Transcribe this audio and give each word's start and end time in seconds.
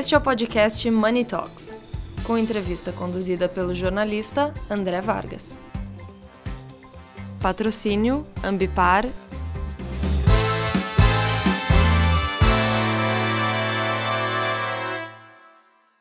Este 0.00 0.14
é 0.14 0.18
o 0.18 0.20
podcast 0.22 0.90
Money 0.90 1.26
Talks, 1.26 1.82
com 2.24 2.38
entrevista 2.38 2.90
conduzida 2.90 3.50
pelo 3.50 3.74
jornalista 3.74 4.50
André 4.70 4.98
Vargas. 5.02 5.60
Patrocínio 7.38 8.24
Ambipar 8.42 9.04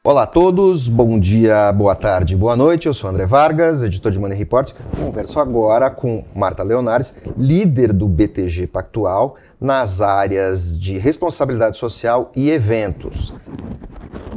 Olá 0.02 0.24
a 0.24 0.28
todos, 0.28 0.88
bom 0.88 1.20
dia, 1.20 1.70
boa 1.74 1.94
tarde, 1.94 2.38
boa 2.38 2.56
noite. 2.56 2.88
Eu 2.88 2.94
sou 2.94 3.10
André 3.10 3.26
Vargas, 3.26 3.84
editor 3.84 4.14
de 4.14 4.18
Money 4.18 4.38
Report. 4.38 4.74
Converso 4.98 5.42
agora 5.42 5.90
com 5.92 6.24
Marta 6.34 6.64
Leonares, 6.64 7.16
líder 7.38 7.92
do 7.92 8.08
BTG 8.08 8.66
Pactual 8.66 9.36
nas 9.60 10.00
áreas 10.00 10.80
de 10.80 10.98
responsabilidade 10.98 11.78
social 11.78 12.32
e 12.34 12.50
eventos. 12.50 13.34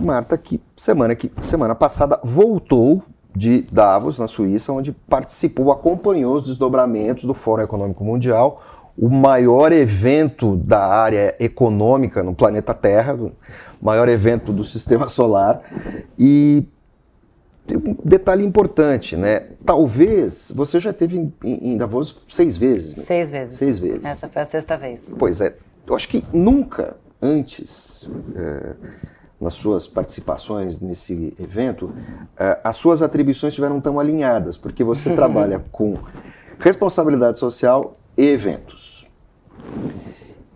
Marta, 0.02 0.36
que 0.36 0.60
semana 0.76 1.14
que 1.14 1.30
semana 1.40 1.74
passada 1.74 2.18
voltou 2.22 3.02
de 3.34 3.62
Davos, 3.72 4.18
na 4.18 4.26
Suíça, 4.26 4.72
onde 4.72 4.92
participou, 4.92 5.72
acompanhou 5.72 6.36
os 6.36 6.44
desdobramentos 6.44 7.24
do 7.24 7.32
Fórum 7.32 7.62
Econômico 7.62 8.04
Mundial, 8.04 8.62
o 8.96 9.08
maior 9.08 9.72
evento 9.72 10.56
da 10.56 10.86
área 10.86 11.34
econômica 11.40 12.22
no 12.22 12.34
planeta 12.34 12.74
Terra 12.74 13.16
maior 13.82 14.08
evento 14.08 14.52
do 14.52 14.64
sistema 14.64 15.08
solar. 15.08 15.60
E 16.16 16.64
um 17.68 17.96
detalhe 18.04 18.44
importante, 18.44 19.16
né? 19.16 19.48
Talvez 19.66 20.52
você 20.54 20.78
já 20.78 20.92
teve 20.92 21.18
em, 21.18 21.32
em 21.42 21.76
Davos 21.76 22.24
seis 22.28 22.56
vezes. 22.56 22.96
Né? 22.96 23.04
Seis 23.04 23.30
vezes. 23.30 23.58
Seis 23.58 23.78
vezes. 23.78 24.04
Essa 24.04 24.28
foi 24.28 24.42
a 24.42 24.44
sexta 24.44 24.76
vez. 24.76 25.12
Pois 25.18 25.40
é. 25.40 25.56
Eu 25.86 25.96
acho 25.96 26.08
que 26.08 26.24
nunca 26.32 26.96
antes, 27.20 28.08
é, 28.36 28.76
nas 29.42 29.54
suas 29.54 29.88
participações 29.88 30.80
nesse 30.80 31.34
evento, 31.38 31.90
é, 32.38 32.60
as 32.62 32.76
suas 32.76 33.02
atribuições 33.02 33.52
estiveram 33.52 33.80
tão 33.80 33.98
alinhadas, 33.98 34.56
porque 34.56 34.84
você 34.84 35.10
trabalha 35.16 35.62
com 35.72 35.94
responsabilidade 36.60 37.40
social 37.40 37.92
e 38.16 38.24
eventos. 38.24 39.04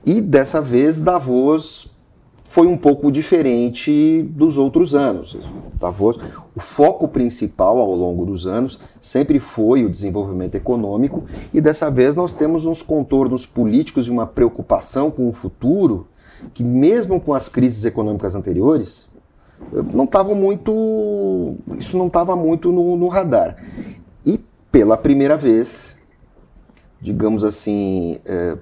E 0.05 0.20
dessa 0.20 0.61
vez, 0.61 1.00
Davos 1.00 1.96
foi 2.44 2.69
um 2.69 2.77
pouco 2.77 3.11
diferente 3.11 4.22
dos 4.22 4.56
outros 4.56 4.94
anos. 4.94 5.36
Davos, 5.80 6.16
o 6.55 6.61
foco 6.61 7.08
principal 7.08 7.78
ao 7.78 7.92
longo 7.92 8.24
dos 8.24 8.46
anos 8.46 8.78
sempre 9.00 9.41
foi 9.41 9.84
o 9.84 9.91
desenvolvimento 9.91 10.55
econômico 10.55 11.24
e 11.52 11.61
dessa 11.61 11.91
vez 11.91 12.14
nós 12.14 12.36
temos 12.36 12.64
uns 12.64 12.83
contornos 12.83 13.44
políticos 13.44 14.06
e 14.06 14.11
uma 14.11 14.28
preocupação 14.28 15.11
com 15.11 15.28
o 15.28 15.33
futuro 15.33 16.06
que 16.55 16.62
mesmo 16.62 17.20
com 17.20 17.34
as 17.34 17.48
crises 17.48 17.84
econômicas 17.84 18.34
anteriores 18.34 19.06
não 19.95 20.05
estavam 20.05 20.34
muito 20.34 21.56
isso 21.79 21.97
não 21.97 22.09
estava 22.09 22.37
muito 22.37 22.70
no, 22.70 22.97
no 22.97 23.09
radar 23.09 23.56
e 24.25 24.39
pela 24.70 24.97
primeira 24.97 25.37
vez 25.37 25.97
digamos 27.01 27.45
assim 27.45 28.19
é, 28.25 28.57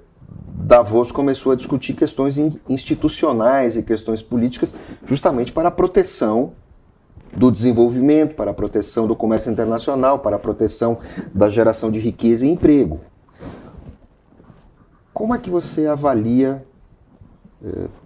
Davos 0.57 1.11
começou 1.11 1.53
a 1.53 1.57
discutir 1.57 1.95
questões 1.95 2.39
institucionais 2.69 3.77
e 3.77 3.83
questões 3.83 4.23
políticas 4.23 4.75
justamente 5.05 5.53
para 5.53 5.69
a 5.69 5.71
proteção 5.71 6.53
do 7.37 7.51
desenvolvimento, 7.51 8.37
para 8.37 8.53
a 8.53 8.55
proteção 8.55 9.07
do 9.07 9.17
comércio 9.17 9.51
internacional, 9.51 10.21
para 10.21 10.37
a 10.37 10.39
proteção 10.39 11.01
da 11.35 11.51
geração 11.51 11.91
de 11.91 11.99
riqueza 11.99 12.47
e 12.47 12.51
emprego. 12.51 13.01
Como 15.13 15.35
é 15.35 15.39
que 15.39 15.51
você 15.51 15.87
avalia 15.87 16.65
eh, 16.65 16.74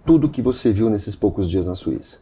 tudo 0.05 0.29
que 0.29 0.41
você 0.41 0.71
viu 0.71 0.89
nesses 0.89 1.15
poucos 1.15 1.49
dias 1.49 1.67
na 1.67 1.75
Suíça? 1.75 2.19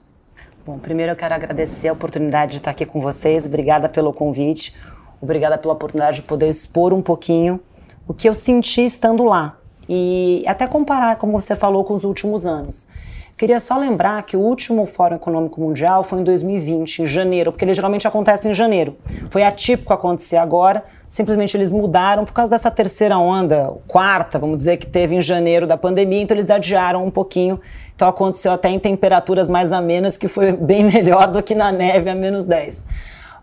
Bom, 0.66 0.77
primeiro 0.77 1.13
eu 1.13 1.16
quero 1.16 1.33
agradecer 1.33 1.88
a 1.88 1.94
oportunidade 1.94 2.53
de 2.53 2.57
estar 2.57 2.71
aqui 2.71 2.85
com 2.85 2.99
vocês. 2.99 3.45
Obrigada 3.45 3.88
pelo 3.88 4.11
convite. 4.11 4.75
Obrigada 5.22 5.57
pela 5.57 5.73
oportunidade 5.73 6.17
de 6.17 6.22
poder 6.23 6.50
expor 6.50 6.94
um 6.94 7.01
pouquinho 7.01 7.59
o 8.07 8.13
que 8.13 8.28
eu 8.29 8.34
senti 8.34 8.85
estando 8.85 9.23
lá 9.23 9.57
e 9.89 10.44
até 10.47 10.66
comparar, 10.66 11.17
como 11.17 11.34
você 11.34 11.56
falou, 11.56 11.84
com 11.84 11.94
os 11.94 12.03
últimos 12.03 12.45
anos. 12.45 12.88
Queria 13.38 13.59
só 13.59 13.78
lembrar 13.78 14.23
que 14.23 14.35
o 14.35 14.39
último 14.39 14.85
Fórum 14.85 15.17
Econômico 15.17 15.62
Mundial 15.62 16.03
foi 16.03 16.22
em 16.22 16.23
2020, 16.23 17.03
em 17.03 17.07
janeiro, 17.07 17.51
porque 17.51 17.63
ele 17.63 17.73
geralmente 17.73 18.07
acontece 18.07 18.50
em 18.50 18.53
janeiro. 18.53 18.97
Foi 19.29 19.44
atípico 19.44 19.94
acontecer 19.94 20.38
agora, 20.38 20.83
simplesmente 21.09 21.56
eles 21.56 21.72
mudaram 21.72 22.25
por 22.25 22.34
causa 22.34 22.51
dessa 22.51 22.69
terceira 22.69 23.18
onda, 23.18 23.73
quarta, 23.88 24.38
vamos 24.38 24.57
dizer, 24.57 24.78
que 24.78 24.85
teve 24.85 25.16
em 25.16 25.22
janeiro 25.22 25.66
da 25.66 25.78
pandemia, 25.78 26.22
então 26.22 26.35
eles 26.35 26.50
adiaram 26.50 27.06
um 27.06 27.12
pouquinho. 27.12 27.59
Então 27.95 28.07
aconteceu 28.07 28.51
até 28.51 28.69
em 28.69 28.79
temperaturas 28.79 29.50
mais 29.50 29.72
amenas, 29.72 30.18
que 30.18 30.28
foi 30.28 30.51
bem 30.57 30.84
melhor 30.84 31.31
do 31.31 31.41
que 31.41 31.56
na 31.56 31.72
neve 31.72 32.09
a 32.09 32.16
menos 32.16 32.45
10. 32.45 32.88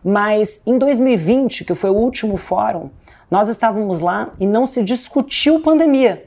Mas 0.05 0.61
em 0.67 0.77
2020, 0.77 1.65
que 1.65 1.75
foi 1.75 1.91
o 1.91 1.95
último 1.95 2.37
fórum, 2.37 2.91
nós 3.31 3.49
estávamos 3.49 4.01
lá 4.01 4.31
e 4.39 4.47
não 4.47 4.67
se 4.67 4.83
discutiu 4.83 5.61
pandemia. 5.61 6.27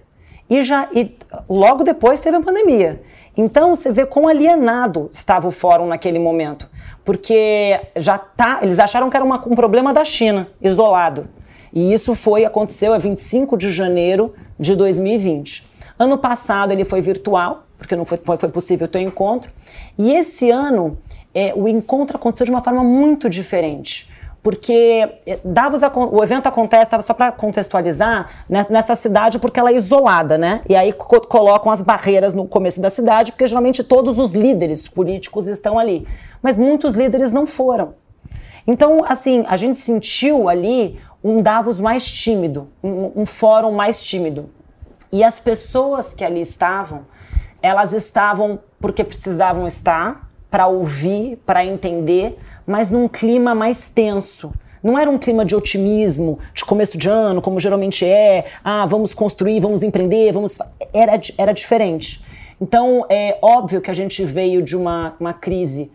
E 0.50 0.62
já 0.62 0.90
e 0.94 1.16
logo 1.48 1.84
depois 1.84 2.22
teve 2.22 2.38
a 2.38 2.42
pandemia. 2.42 3.02
Então 3.38 3.76
você 3.76 3.92
vê 3.92 4.04
quão 4.04 4.28
alienado 4.28 5.08
estava 5.12 5.48
o 5.48 5.52
fórum 5.52 5.88
naquele 5.88 6.18
momento, 6.18 6.68
porque 7.06 7.80
já 7.96 8.18
tá, 8.18 8.60
eles 8.64 8.80
acharam 8.80 9.10
que 9.12 9.16
era 9.16 9.24
uma, 9.24 9.38
um 9.48 9.56
problema 9.56 9.94
da 9.94 10.04
China, 10.04 10.48
isolado. 10.60 11.30
E 11.72 11.94
isso 11.94 12.16
foi 12.16 12.46
aconteceu 12.46 12.94
a 12.94 12.98
25 12.98 13.56
de 13.56 13.72
janeiro 13.72 14.34
de 14.60 14.76
2020. 14.76 15.68
Ano 16.00 16.18
passado 16.18 16.72
ele 16.72 16.84
foi 16.84 17.00
virtual, 17.00 17.68
porque 17.78 17.96
não 17.96 18.06
foi, 18.06 18.18
foi 18.18 18.50
possível 18.50 18.88
ter 18.88 19.02
encontro. 19.02 19.52
E 19.98 20.12
esse 20.14 20.50
ano 20.50 20.98
é, 21.34 21.54
o 21.56 21.68
encontro 21.68 22.18
aconteceu 22.18 22.46
de 22.46 22.52
uma 22.52 22.64
forma 22.64 22.84
muito 22.84 23.30
diferente 23.30 24.17
porque 24.48 25.10
eh, 25.26 25.40
Davos, 25.44 25.82
o 25.94 26.24
evento 26.24 26.48
acontece, 26.48 26.90
só 27.02 27.14
para 27.14 27.34
contextualizar, 27.34 28.30
nessa 28.48 28.96
cidade 28.96 29.40
porque 29.40 29.60
ela 29.60 29.72
é 29.72 29.76
isolada, 29.76 30.38
né? 30.38 30.62
E 30.70 30.74
aí 30.74 30.94
co 30.94 31.20
colocam 31.20 31.70
as 31.70 31.82
barreiras 31.82 32.34
no 32.34 32.48
começo 32.48 32.80
da 32.80 32.90
cidade, 32.90 33.34
porque 33.34 33.46
geralmente 33.46 33.84
todos 33.84 34.18
os 34.18 34.32
líderes 34.32 34.88
políticos 34.88 35.50
estão 35.50 35.78
ali. 35.78 36.08
Mas 36.42 36.58
muitos 36.58 36.94
líderes 36.94 37.34
não 37.34 37.46
foram. 37.46 37.96
Então, 38.66 39.04
assim, 39.06 39.44
a 39.50 39.58
gente 39.58 39.78
sentiu 39.80 40.48
ali 40.48 40.98
um 41.22 41.42
Davos 41.42 41.82
mais 41.82 42.10
tímido, 42.10 42.70
um, 42.82 43.24
um 43.24 43.26
fórum 43.26 43.74
mais 43.74 44.02
tímido. 44.02 44.50
E 45.12 45.26
as 45.26 45.42
pessoas 45.42 46.14
que 46.14 46.24
ali 46.24 46.40
estavam, 46.40 47.02
elas 47.62 47.92
estavam 47.92 48.60
porque 48.80 49.04
precisavam 49.04 49.68
estar, 49.68 50.32
para 50.50 50.68
ouvir, 50.68 51.36
para 51.46 51.66
entender, 51.66 52.40
mas 52.68 52.92
num 52.92 53.08
clima 53.08 53.56
mais 53.56 53.88
tenso. 53.88 54.54
Não 54.84 55.00
era 55.00 55.10
um 55.10 55.18
clima 55.18 55.44
de 55.44 55.56
otimismo, 55.56 56.40
de 56.54 56.64
começo 56.66 56.98
de 56.98 57.10
ano, 57.10 57.42
como 57.42 57.60
geralmente 57.60 58.06
é, 58.06 58.46
ah, 58.64 58.86
vamos 58.86 59.14
construir, 59.14 59.60
vamos 59.60 59.82
empreender, 59.82 60.34
vamos. 60.34 60.60
Era, 60.94 61.20
era 61.38 61.54
diferente. 61.54 62.24
Então, 62.60 63.06
é 63.10 63.38
óbvio 63.42 63.82
que 63.82 63.90
a 63.90 63.94
gente 63.94 64.24
veio 64.24 64.62
de 64.62 64.76
uma, 64.76 65.16
uma 65.20 65.34
crise 65.34 65.92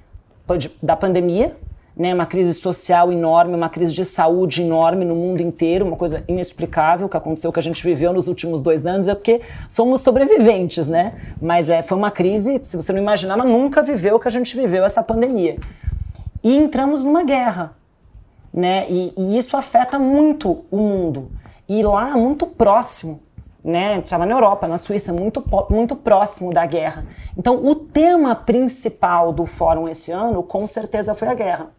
da 0.83 0.97
pandemia, 0.97 1.57
né, 1.97 2.13
uma 2.15 2.27
crise 2.27 2.55
social 2.55 3.13
enorme, 3.13 3.55
uma 3.55 3.69
crise 3.69 3.93
de 3.95 4.05
saúde 4.05 4.63
enorme 4.63 5.05
no 5.05 5.15
mundo 5.15 5.41
inteiro, 5.41 5.85
uma 5.85 5.97
coisa 5.97 6.25
inexplicável 6.27 7.09
que 7.09 7.17
aconteceu, 7.17 7.53
que 7.53 7.59
a 7.59 7.63
gente 7.63 7.83
viveu 7.85 8.13
nos 8.13 8.29
últimos 8.29 8.61
dois 8.61 8.85
anos, 8.87 9.09
é 9.09 9.15
porque 9.15 9.41
somos 9.69 10.01
sobreviventes, 10.01 10.89
né? 10.89 11.15
Mas 11.41 11.69
é, 11.69 11.83
foi 11.83 11.97
uma 11.97 12.11
crise, 12.11 12.61
se 12.63 12.77
você 12.77 12.93
não 12.93 13.01
imaginava, 13.01 13.45
nunca 13.45 13.83
viveu 13.83 14.17
o 14.17 14.21
que 14.21 14.29
a 14.29 14.31
gente 14.31 14.57
viveu, 14.57 14.85
essa 14.85 15.03
pandemia 15.03 15.57
e 16.43 16.57
entramos 16.57 17.05
numa 17.05 17.23
guerra. 17.25 17.77
Né? 18.53 18.87
E, 18.91 19.15
e 19.17 19.39
isso 19.39 19.57
afeta 19.57 19.99
muito 19.99 20.65
o 20.71 20.77
mundo. 20.77 21.31
E 21.69 21.83
lá, 21.83 22.17
muito 22.17 22.47
próximo, 22.47 23.23
né? 23.65 23.99
Estava 23.99 24.27
na 24.27 24.35
Europa, 24.35 24.69
na 24.69 24.77
Suíça, 24.77 25.13
muito, 25.13 25.43
muito 25.71 25.97
próximo 25.97 26.53
da 26.53 26.67
guerra. 26.67 27.07
Então, 27.37 27.65
o 27.65 27.75
tema 27.75 28.35
principal 28.35 29.33
do 29.33 29.47
fórum 29.47 29.89
esse 29.89 30.11
ano, 30.11 30.43
com 30.43 30.67
certeza, 30.67 31.15
foi 31.15 31.29
a 31.29 31.35
guerra. 31.35 31.71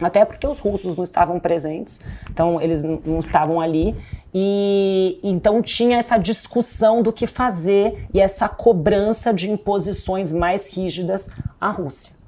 Até 0.00 0.24
porque 0.24 0.46
os 0.46 0.60
russos 0.60 0.96
não 0.96 1.04
estavam 1.04 1.38
presentes, 1.38 2.00
então 2.30 2.60
eles 2.60 2.82
não 2.82 3.18
estavam 3.18 3.60
ali. 3.60 3.94
E 4.32 5.18
então 5.22 5.60
tinha 5.60 5.98
essa 5.98 6.16
discussão 6.16 7.02
do 7.02 7.12
que 7.12 7.26
fazer 7.26 8.06
e 8.14 8.20
essa 8.20 8.48
cobrança 8.48 9.34
de 9.34 9.50
imposições 9.50 10.32
mais 10.32 10.74
rígidas 10.74 11.30
à 11.60 11.70
Rússia. 11.70 12.19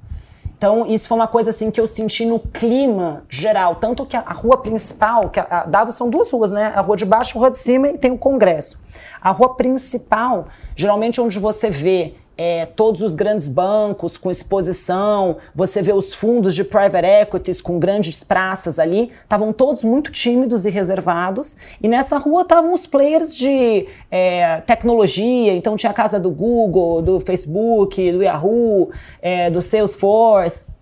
Então, 0.63 0.85
isso 0.85 1.09
foi 1.09 1.17
uma 1.17 1.27
coisa 1.27 1.49
assim 1.49 1.69
que 1.69 1.81
eu 1.81 1.85
senti 1.85 2.25
no 2.25 2.39
clima 2.39 3.25
geral. 3.27 3.75
Tanto 3.75 4.05
que 4.05 4.15
a, 4.15 4.21
a 4.21 4.31
rua 4.31 4.55
principal, 4.55 5.29
que 5.29 5.37
a, 5.37 5.43
a 5.49 5.65
Davos 5.65 5.93
são 5.95 6.09
duas 6.09 6.31
ruas, 6.31 6.53
né? 6.53 6.71
A 6.73 6.79
rua 6.79 6.95
de 6.95 7.05
baixo 7.05 7.37
a 7.37 7.41
rua 7.41 7.51
de 7.51 7.57
cima, 7.57 7.89
e 7.89 7.97
tem 7.97 8.11
o 8.11 8.17
Congresso. 8.17 8.81
A 9.21 9.31
rua 9.31 9.55
principal, 9.55 10.47
geralmente 10.73 11.19
onde 11.19 11.37
você 11.37 11.69
vê 11.69 12.15
é, 12.37 12.65
todos 12.65 13.01
os 13.01 13.13
grandes 13.13 13.47
bancos 13.49 14.17
com 14.17 14.31
exposição, 14.31 15.37
você 15.53 15.81
vê 15.81 15.93
os 15.93 16.13
fundos 16.13 16.55
de 16.55 16.63
private 16.63 17.05
equities 17.05 17.61
com 17.61 17.79
grandes 17.79 18.23
praças 18.23 18.79
ali, 18.79 19.11
estavam 19.23 19.53
todos 19.53 19.83
muito 19.83 20.11
tímidos 20.11 20.65
e 20.65 20.69
reservados. 20.69 21.57
E 21.81 21.87
nessa 21.87 22.17
rua 22.17 22.41
estavam 22.41 22.73
os 22.73 22.87
players 22.87 23.35
de 23.35 23.87
é, 24.09 24.61
tecnologia, 24.61 25.53
então 25.53 25.75
tinha 25.75 25.91
a 25.91 25.93
casa 25.93 26.19
do 26.19 26.31
Google, 26.31 27.01
do 27.01 27.19
Facebook, 27.19 28.11
do 28.11 28.23
Yahoo, 28.23 28.91
é, 29.21 29.49
do 29.49 29.61
Salesforce 29.61 30.73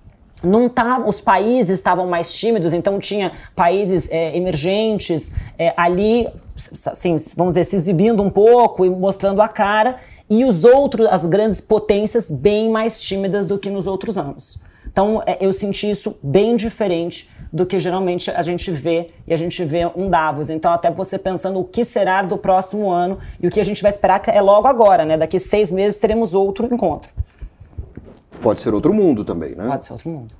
não 0.43 0.67
tá, 0.67 0.99
os 1.05 1.21
países 1.21 1.77
estavam 1.77 2.07
mais 2.07 2.33
tímidos, 2.33 2.73
então 2.73 2.99
tinha 2.99 3.31
países 3.55 4.09
é, 4.09 4.35
emergentes 4.35 5.35
é, 5.57 5.73
ali, 5.77 6.27
assim, 6.55 7.15
vamos 7.35 7.53
dizer, 7.53 7.65
se 7.65 7.75
exibindo 7.75 8.23
um 8.23 8.29
pouco 8.29 8.85
e 8.85 8.89
mostrando 8.89 9.41
a 9.41 9.47
cara, 9.47 9.99
e 10.31 10.45
os 10.45 10.63
outros, 10.63 11.07
as 11.07 11.25
grandes 11.25 11.59
potências, 11.59 12.31
bem 12.31 12.69
mais 12.69 13.01
tímidas 13.01 13.45
do 13.45 13.59
que 13.59 13.69
nos 13.69 13.85
outros 13.85 14.17
anos. 14.17 14.63
Então, 14.89 15.21
é, 15.25 15.37
eu 15.41 15.51
senti 15.51 15.89
isso 15.89 16.17
bem 16.23 16.55
diferente 16.55 17.29
do 17.51 17.65
que 17.65 17.77
geralmente 17.77 18.31
a 18.31 18.41
gente 18.41 18.71
vê 18.71 19.09
e 19.27 19.33
a 19.33 19.37
gente 19.37 19.61
vê 19.65 19.85
um 19.93 20.09
Davos. 20.09 20.49
Então, 20.49 20.71
até 20.71 20.89
você 20.89 21.19
pensando 21.19 21.59
o 21.59 21.65
que 21.65 21.83
será 21.83 22.21
do 22.21 22.37
próximo 22.37 22.89
ano 22.89 23.19
e 23.41 23.47
o 23.47 23.51
que 23.51 23.59
a 23.59 23.63
gente 23.63 23.81
vai 23.81 23.91
esperar 23.91 24.21
é 24.27 24.41
logo 24.41 24.69
agora, 24.69 25.03
né? 25.03 25.17
Daqui 25.17 25.37
seis 25.37 25.69
meses 25.69 25.99
teremos 25.99 26.33
outro 26.33 26.65
encontro. 26.73 27.11
Pode 28.41 28.61
ser 28.61 28.73
outro 28.73 28.93
mundo 28.93 29.25
também, 29.25 29.53
né? 29.53 29.67
Pode 29.67 29.85
ser 29.85 29.91
outro 29.91 30.09
mundo. 30.09 30.33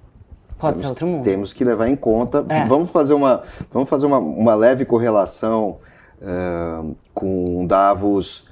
Pode 0.57 0.75
temos, 0.75 0.81
ser 0.81 0.87
outro 0.87 1.07
mundo. 1.07 1.23
Temos 1.25 1.51
que 1.51 1.65
levar 1.65 1.89
em 1.89 1.97
conta. 1.97 2.45
É. 2.47 2.65
Vamos 2.65 2.91
fazer 2.91 3.13
uma, 3.13 3.43
vamos 3.73 3.89
fazer 3.89 4.05
uma, 4.05 4.19
uma 4.19 4.55
leve 4.55 4.85
correlação 4.85 5.79
uh, 6.21 6.95
com 7.13 7.65
Davos 7.67 8.49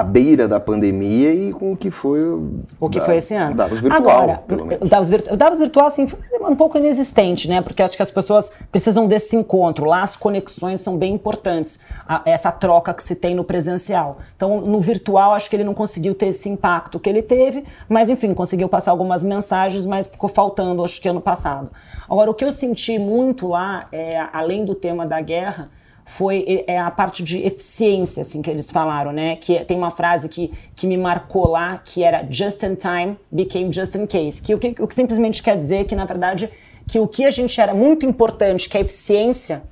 à 0.00 0.04
beira 0.04 0.48
da 0.48 0.58
pandemia 0.58 1.32
e 1.32 1.52
com 1.52 1.72
o 1.72 1.76
que 1.76 1.90
foi 1.90 2.22
o, 2.22 2.60
o 2.80 2.88
que 2.88 2.98
da, 2.98 3.04
foi 3.04 3.16
esse 3.18 3.34
ano. 3.34 3.54
Davos 3.54 3.80
virtual, 3.80 4.00
Agora, 4.00 4.38
pelo 4.38 4.64
menos. 4.64 4.86
O 4.86 4.88
Davos, 4.88 5.08
o 5.08 5.36
Davos 5.36 5.58
virtual 5.58 5.86
assim 5.86 6.06
foi 6.08 6.18
um 6.40 6.56
pouco 6.56 6.78
inexistente, 6.78 7.48
né? 7.48 7.60
Porque 7.60 7.82
acho 7.82 7.96
que 7.96 8.02
as 8.02 8.10
pessoas 8.10 8.50
precisam 8.72 9.06
desse 9.06 9.36
encontro. 9.36 9.84
Lá 9.84 10.02
as 10.02 10.16
conexões 10.16 10.80
são 10.80 10.96
bem 10.96 11.14
importantes, 11.14 11.80
a, 12.08 12.22
essa 12.24 12.50
troca 12.50 12.94
que 12.94 13.02
se 13.02 13.14
tem 13.14 13.34
no 13.34 13.44
presencial. 13.44 14.18
Então, 14.34 14.60
no 14.60 14.80
virtual 14.80 15.34
acho 15.34 15.50
que 15.50 15.56
ele 15.56 15.64
não 15.64 15.74
conseguiu 15.74 16.14
ter 16.14 16.28
esse 16.28 16.48
impacto 16.48 16.98
que 16.98 17.08
ele 17.08 17.22
teve, 17.22 17.64
mas 17.88 18.08
enfim, 18.08 18.32
conseguiu 18.32 18.68
passar 18.68 18.92
algumas 18.92 19.22
mensagens, 19.22 19.84
mas 19.84 20.08
ficou 20.08 20.30
faltando 20.30 20.82
acho 20.82 21.00
que 21.00 21.08
ano 21.08 21.20
passado. 21.20 21.70
Agora, 22.08 22.30
o 22.30 22.34
que 22.34 22.44
eu 22.44 22.52
senti 22.52 22.98
muito 22.98 23.48
lá, 23.48 23.86
é, 23.92 24.26
além 24.32 24.64
do 24.64 24.74
tema 24.74 25.06
da 25.06 25.20
guerra, 25.20 25.70
foi 26.10 26.64
é 26.66 26.76
a 26.76 26.90
parte 26.90 27.22
de 27.22 27.38
eficiência, 27.46 28.22
assim, 28.22 28.42
que 28.42 28.50
eles 28.50 28.68
falaram, 28.68 29.12
né? 29.12 29.36
Que 29.36 29.64
tem 29.64 29.76
uma 29.76 29.92
frase 29.92 30.28
que, 30.28 30.52
que 30.74 30.84
me 30.84 30.96
marcou 30.96 31.48
lá, 31.48 31.78
que 31.78 32.02
era 32.02 32.26
just 32.28 32.60
in 32.64 32.74
time 32.74 33.16
became 33.30 33.72
just 33.72 33.94
in 33.94 34.06
case. 34.08 34.42
Que 34.42 34.52
o 34.52 34.58
que, 34.58 34.74
o 34.80 34.88
que 34.88 34.94
simplesmente 34.94 35.40
quer 35.40 35.56
dizer 35.56 35.84
que, 35.84 35.94
na 35.94 36.04
verdade, 36.04 36.50
que 36.88 36.98
o 36.98 37.06
que 37.06 37.24
a 37.24 37.30
gente 37.30 37.60
era 37.60 37.72
muito 37.72 38.04
importante, 38.04 38.68
que 38.68 38.76
é 38.76 38.80
a 38.80 38.82
eficiência, 38.82 39.62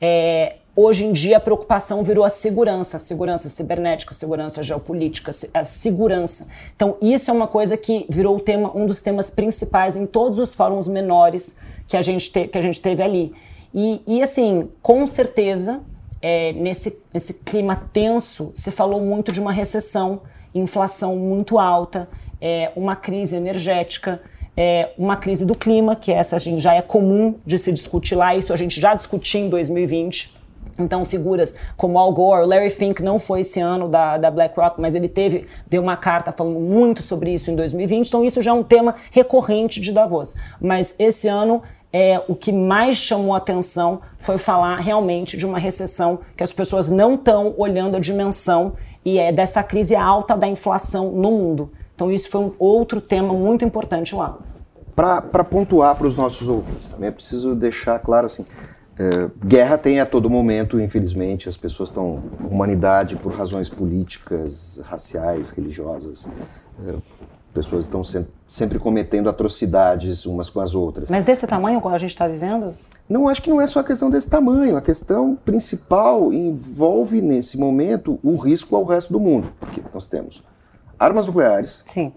é, 0.00 0.58
hoje 0.76 1.04
em 1.04 1.12
dia 1.12 1.38
a 1.38 1.40
preocupação 1.40 2.04
virou 2.04 2.24
a 2.24 2.30
segurança, 2.30 2.96
a 2.96 3.00
segurança 3.00 3.48
cibernética, 3.48 4.12
a 4.12 4.14
segurança 4.14 4.62
geopolítica, 4.62 5.32
a 5.52 5.64
segurança. 5.64 6.46
Então, 6.76 6.96
isso 7.02 7.32
é 7.32 7.34
uma 7.34 7.48
coisa 7.48 7.76
que 7.76 8.06
virou 8.08 8.36
o 8.36 8.40
tema, 8.40 8.70
um 8.76 8.86
dos 8.86 9.02
temas 9.02 9.28
principais 9.28 9.96
em 9.96 10.06
todos 10.06 10.38
os 10.38 10.54
fóruns 10.54 10.86
menores 10.86 11.56
que 11.88 11.96
a 11.96 12.02
gente, 12.02 12.30
te, 12.30 12.46
que 12.46 12.56
a 12.56 12.60
gente 12.60 12.80
teve 12.80 13.02
ali. 13.02 13.34
E, 13.72 14.02
e 14.06 14.22
assim, 14.22 14.68
com 14.82 15.06
certeza, 15.06 15.82
é, 16.20 16.52
nesse, 16.52 17.02
nesse 17.12 17.34
clima 17.44 17.76
tenso, 17.76 18.50
se 18.52 18.70
falou 18.70 19.00
muito 19.00 19.32
de 19.32 19.40
uma 19.40 19.52
recessão, 19.52 20.22
inflação 20.54 21.16
muito 21.16 21.58
alta, 21.58 22.08
é, 22.40 22.72
uma 22.74 22.96
crise 22.96 23.36
energética, 23.36 24.20
é, 24.56 24.90
uma 24.98 25.16
crise 25.16 25.46
do 25.46 25.54
clima, 25.54 25.94
que 25.94 26.12
essa 26.12 26.38
gente 26.38 26.60
já 26.60 26.74
é 26.74 26.82
comum 26.82 27.36
de 27.46 27.58
se 27.58 27.72
discutir 27.72 28.14
lá, 28.14 28.34
isso 28.34 28.52
a 28.52 28.56
gente 28.56 28.80
já 28.80 28.94
discutiu 28.94 29.40
em 29.40 29.48
2020. 29.48 30.40
Então, 30.78 31.04
figuras 31.04 31.56
como 31.76 31.98
Al 31.98 32.12
Gore, 32.12 32.46
Larry 32.46 32.70
Fink 32.70 33.02
não 33.02 33.18
foi 33.18 33.40
esse 33.40 33.60
ano 33.60 33.88
da, 33.88 34.16
da 34.16 34.30
BlackRock, 34.30 34.80
mas 34.80 34.94
ele 34.94 35.08
teve, 35.08 35.46
deu 35.68 35.82
uma 35.82 35.96
carta 35.96 36.32
falando 36.32 36.58
muito 36.58 37.02
sobre 37.02 37.32
isso 37.32 37.50
em 37.50 37.56
2020. 37.56 38.08
Então, 38.08 38.24
isso 38.24 38.40
já 38.40 38.50
é 38.50 38.54
um 38.54 38.62
tema 38.62 38.94
recorrente 39.10 39.80
de 39.80 39.92
Davos. 39.92 40.34
Mas 40.60 40.94
esse 40.98 41.28
ano 41.28 41.62
é, 41.92 42.22
o 42.28 42.34
que 42.34 42.52
mais 42.52 42.96
chamou 42.96 43.34
atenção 43.34 44.00
foi 44.18 44.38
falar 44.38 44.76
realmente 44.76 45.36
de 45.36 45.44
uma 45.44 45.58
recessão 45.58 46.20
que 46.36 46.42
as 46.42 46.52
pessoas 46.52 46.90
não 46.90 47.14
estão 47.14 47.54
olhando 47.56 47.96
a 47.96 48.00
dimensão 48.00 48.74
e 49.04 49.18
é 49.18 49.32
dessa 49.32 49.62
crise 49.62 49.96
alta 49.96 50.36
da 50.36 50.46
inflação 50.46 51.10
no 51.10 51.30
mundo. 51.30 51.72
Então 51.94 52.10
isso 52.10 52.30
foi 52.30 52.42
um 52.42 52.52
outro 52.58 53.00
tema 53.00 53.34
muito 53.34 53.64
importante 53.64 54.14
lá. 54.14 54.38
Para 54.94 55.44
pontuar 55.44 55.96
para 55.96 56.06
os 56.06 56.16
nossos 56.16 56.46
ouvintes, 56.46 56.90
também 56.90 57.08
é 57.08 57.12
preciso 57.12 57.54
deixar 57.54 57.98
claro 57.98 58.26
assim, 58.26 58.44
é, 58.98 59.30
guerra 59.46 59.78
tem 59.78 59.98
a 59.98 60.04
todo 60.04 60.28
momento, 60.28 60.78
infelizmente, 60.78 61.48
as 61.48 61.56
pessoas 61.56 61.88
estão 61.88 62.22
humanidade 62.38 63.16
por 63.16 63.32
razões 63.32 63.68
políticas, 63.68 64.82
raciais, 64.84 65.48
religiosas. 65.50 66.28
É, 66.86 66.94
pessoas 67.52 67.84
estão 67.84 68.02
sempre, 68.04 68.30
sempre 68.46 68.78
cometendo 68.78 69.28
atrocidades 69.28 70.24
umas 70.26 70.48
com 70.48 70.60
as 70.60 70.74
outras. 70.74 71.10
Mas 71.10 71.24
desse 71.24 71.46
tamanho 71.46 71.80
como 71.80 71.94
a 71.94 71.98
gente 71.98 72.10
está 72.10 72.26
vivendo? 72.26 72.74
Não, 73.08 73.28
acho 73.28 73.42
que 73.42 73.50
não 73.50 73.60
é 73.60 73.66
só 73.66 73.80
a 73.80 73.84
questão 73.84 74.08
desse 74.08 74.30
tamanho. 74.30 74.76
A 74.76 74.80
questão 74.80 75.36
principal 75.44 76.32
envolve, 76.32 77.20
nesse 77.20 77.58
momento, 77.58 78.20
o 78.22 78.36
risco 78.36 78.76
ao 78.76 78.84
resto 78.84 79.12
do 79.12 79.18
mundo. 79.18 79.52
Porque 79.58 79.82
nós 79.92 80.08
temos 80.08 80.44
armas 80.96 81.26
nucleares, 81.26 81.82
Sim. 81.86 82.12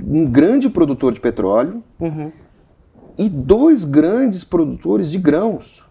um 0.00 0.24
grande 0.24 0.70
produtor 0.70 1.12
de 1.12 1.20
petróleo 1.20 1.82
uhum. 2.00 2.32
e 3.18 3.28
dois 3.28 3.84
grandes 3.84 4.44
produtores 4.44 5.10
de 5.10 5.18
grãos. 5.18 5.84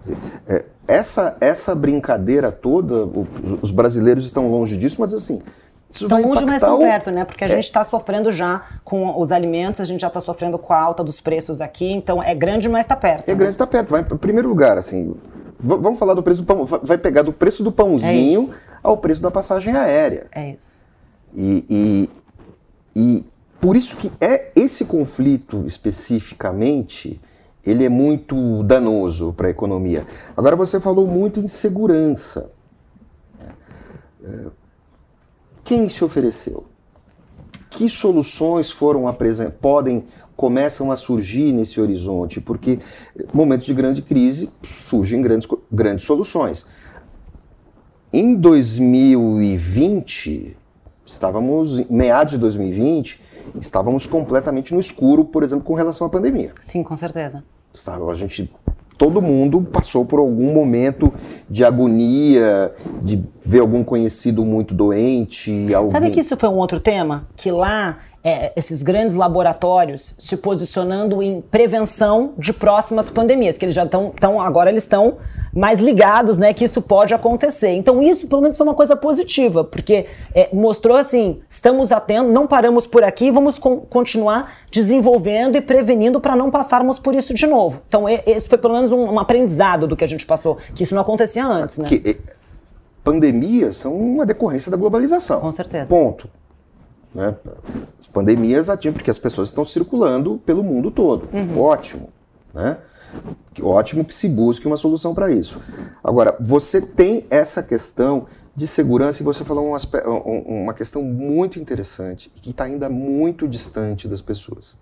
Dizer, 0.00 0.16
é, 0.46 0.64
essa, 0.86 1.36
essa 1.40 1.74
brincadeira 1.74 2.52
toda, 2.52 3.08
os 3.62 3.70
brasileiros 3.70 4.24
estão 4.26 4.50
longe 4.50 4.76
disso, 4.76 4.96
mas 5.00 5.14
assim, 5.14 5.42
isso 5.90 6.08
tão 6.08 6.22
longe, 6.22 6.44
mas 6.44 6.60
tão 6.60 6.78
perto, 6.78 7.10
né? 7.10 7.24
Porque 7.24 7.42
a 7.42 7.48
é. 7.48 7.50
gente 7.50 7.64
está 7.64 7.82
sofrendo 7.82 8.30
já 8.30 8.62
com 8.84 9.20
os 9.20 9.32
alimentos, 9.32 9.80
a 9.80 9.84
gente 9.84 10.00
já 10.00 10.06
está 10.06 10.20
sofrendo 10.20 10.56
com 10.58 10.72
a 10.72 10.80
alta 10.80 11.02
dos 11.02 11.20
preços 11.20 11.60
aqui, 11.60 11.90
então 11.90 12.22
é 12.22 12.34
grande, 12.34 12.68
mas 12.68 12.84
está 12.84 12.94
perto. 12.94 13.28
É 13.28 13.32
né? 13.32 13.38
grande, 13.38 13.52
está 13.52 13.66
perto. 13.66 13.90
Vai, 13.90 14.00
em 14.00 14.16
primeiro 14.16 14.48
lugar, 14.48 14.78
assim, 14.78 15.14
vamos 15.58 15.98
falar 15.98 16.14
do 16.14 16.22
preço 16.22 16.42
do 16.42 16.46
pão. 16.46 16.64
Vai 16.64 16.96
pegar 16.96 17.22
do 17.22 17.32
preço 17.32 17.64
do 17.64 17.72
pãozinho 17.72 18.52
é 18.52 18.56
ao 18.82 18.96
preço 18.96 19.20
da 19.20 19.30
passagem 19.30 19.74
aérea. 19.74 20.28
É 20.32 20.50
isso. 20.50 20.86
E, 21.34 21.64
e, 21.68 22.10
e 22.96 23.26
por 23.60 23.76
isso 23.76 23.96
que 23.96 24.12
é 24.20 24.52
esse 24.54 24.84
conflito 24.84 25.64
especificamente 25.66 27.20
ele 27.64 27.84
é 27.84 27.88
muito 27.88 28.62
danoso 28.62 29.34
para 29.34 29.48
a 29.48 29.50
economia. 29.50 30.06
Agora 30.36 30.56
você 30.56 30.80
falou 30.80 31.06
muito 31.06 31.40
em 31.40 31.48
segurança. 31.48 32.50
É, 34.24 34.46
quem 35.70 35.88
se 35.88 36.04
ofereceu? 36.04 36.66
Que 37.70 37.88
soluções 37.88 38.72
foram 38.72 39.06
apresentadas, 39.06 39.60
podem, 39.60 40.04
começam 40.34 40.90
a 40.90 40.96
surgir 40.96 41.52
nesse 41.52 41.80
horizonte? 41.80 42.40
Porque 42.40 42.80
momentos 43.32 43.66
de 43.66 43.72
grande 43.72 44.02
crise 44.02 44.50
surgem 44.88 45.22
grandes, 45.22 45.48
grandes 45.70 46.04
soluções. 46.04 46.66
Em 48.12 48.34
2020, 48.34 50.56
estávamos, 51.06 51.78
em 51.78 51.86
meados 51.88 52.32
de 52.32 52.38
2020, 52.38 53.22
estávamos 53.60 54.08
completamente 54.08 54.74
no 54.74 54.80
escuro, 54.80 55.24
por 55.24 55.44
exemplo, 55.44 55.64
com 55.64 55.74
relação 55.74 56.04
à 56.04 56.10
pandemia. 56.10 56.52
Sim, 56.60 56.82
com 56.82 56.96
certeza. 56.96 57.44
Estava, 57.72 58.10
a 58.10 58.14
gente 58.16 58.52
todo 59.00 59.22
mundo 59.22 59.62
passou 59.62 60.04
por 60.04 60.18
algum 60.18 60.52
momento 60.52 61.10
de 61.48 61.64
agonia, 61.64 62.70
de 63.00 63.24
ver 63.42 63.60
algum 63.60 63.82
conhecido 63.82 64.44
muito 64.44 64.74
doente. 64.74 65.72
Alguém... 65.74 65.90
Sabe 65.90 66.10
que 66.10 66.20
isso 66.20 66.36
foi 66.36 66.50
um 66.50 66.56
outro 66.56 66.78
tema? 66.78 67.26
Que 67.34 67.50
lá 67.50 67.96
é, 68.22 68.52
esses 68.54 68.82
grandes 68.82 69.14
laboratórios 69.14 70.02
se 70.18 70.36
posicionando 70.36 71.22
em 71.22 71.40
prevenção 71.40 72.34
de 72.36 72.52
próximas 72.52 73.08
pandemias, 73.08 73.56
que 73.56 73.64
eles 73.64 73.74
já 73.74 73.84
estão, 73.84 74.40
agora 74.40 74.70
eles 74.70 74.82
estão 74.82 75.16
mais 75.54 75.80
ligados, 75.80 76.36
né, 76.36 76.52
que 76.52 76.64
isso 76.64 76.82
pode 76.82 77.14
acontecer. 77.14 77.70
Então 77.70 78.02
isso 78.02 78.28
pelo 78.28 78.42
menos 78.42 78.56
foi 78.56 78.66
uma 78.66 78.74
coisa 78.74 78.94
positiva, 78.94 79.64
porque 79.64 80.06
é, 80.34 80.50
mostrou 80.52 80.96
assim, 80.96 81.40
estamos 81.48 81.90
atentos, 81.90 82.32
não 82.32 82.46
paramos 82.46 82.86
por 82.86 83.02
aqui, 83.02 83.30
vamos 83.30 83.58
con 83.58 83.80
continuar 83.80 84.54
desenvolvendo 84.70 85.56
e 85.56 85.60
prevenindo 85.60 86.20
para 86.20 86.36
não 86.36 86.50
passarmos 86.50 86.98
por 86.98 87.14
isso 87.14 87.32
de 87.34 87.46
novo. 87.46 87.82
Então 87.86 88.06
esse 88.08 88.48
foi 88.48 88.58
pelo 88.58 88.74
menos 88.74 88.92
um, 88.92 89.14
um, 89.14 89.18
aprendizado 89.18 89.86
do 89.86 89.96
que 89.96 90.04
a 90.04 90.08
gente 90.08 90.26
passou, 90.26 90.58
que 90.74 90.82
isso 90.82 90.94
não 90.94 91.02
acontecia 91.02 91.46
antes, 91.46 91.78
né? 91.78 91.88
Que, 91.88 92.18
pandemias 93.02 93.76
são 93.76 93.96
uma 93.96 94.26
decorrência 94.26 94.70
da 94.70 94.76
globalização. 94.76 95.40
Com 95.40 95.50
certeza. 95.50 95.92
Ponto. 95.92 96.28
Né? 97.14 97.34
As 98.10 98.12
pandemias 98.12 98.68
atingem 98.68 98.92
porque 98.92 99.10
as 99.10 99.18
pessoas 99.18 99.50
estão 99.50 99.64
circulando 99.64 100.42
pelo 100.44 100.64
mundo 100.64 100.90
todo. 100.90 101.28
Uhum. 101.32 101.60
Ótimo. 101.60 102.08
Né? 102.52 102.76
Ótimo 103.62 104.04
que 104.04 104.12
se 104.12 104.28
busque 104.28 104.66
uma 104.66 104.76
solução 104.76 105.14
para 105.14 105.30
isso. 105.30 105.60
Agora, 106.02 106.36
você 106.40 106.82
tem 106.82 107.24
essa 107.30 107.62
questão 107.62 108.26
de 108.54 108.66
segurança 108.66 109.22
e 109.22 109.24
você 109.24 109.44
falou 109.44 109.64
um 109.64 109.76
aspecto, 109.76 110.10
uma 110.10 110.74
questão 110.74 111.04
muito 111.04 111.60
interessante 111.60 112.32
e 112.34 112.40
que 112.40 112.50
está 112.50 112.64
ainda 112.64 112.88
muito 112.88 113.46
distante 113.46 114.08
das 114.08 114.20
pessoas. 114.20 114.76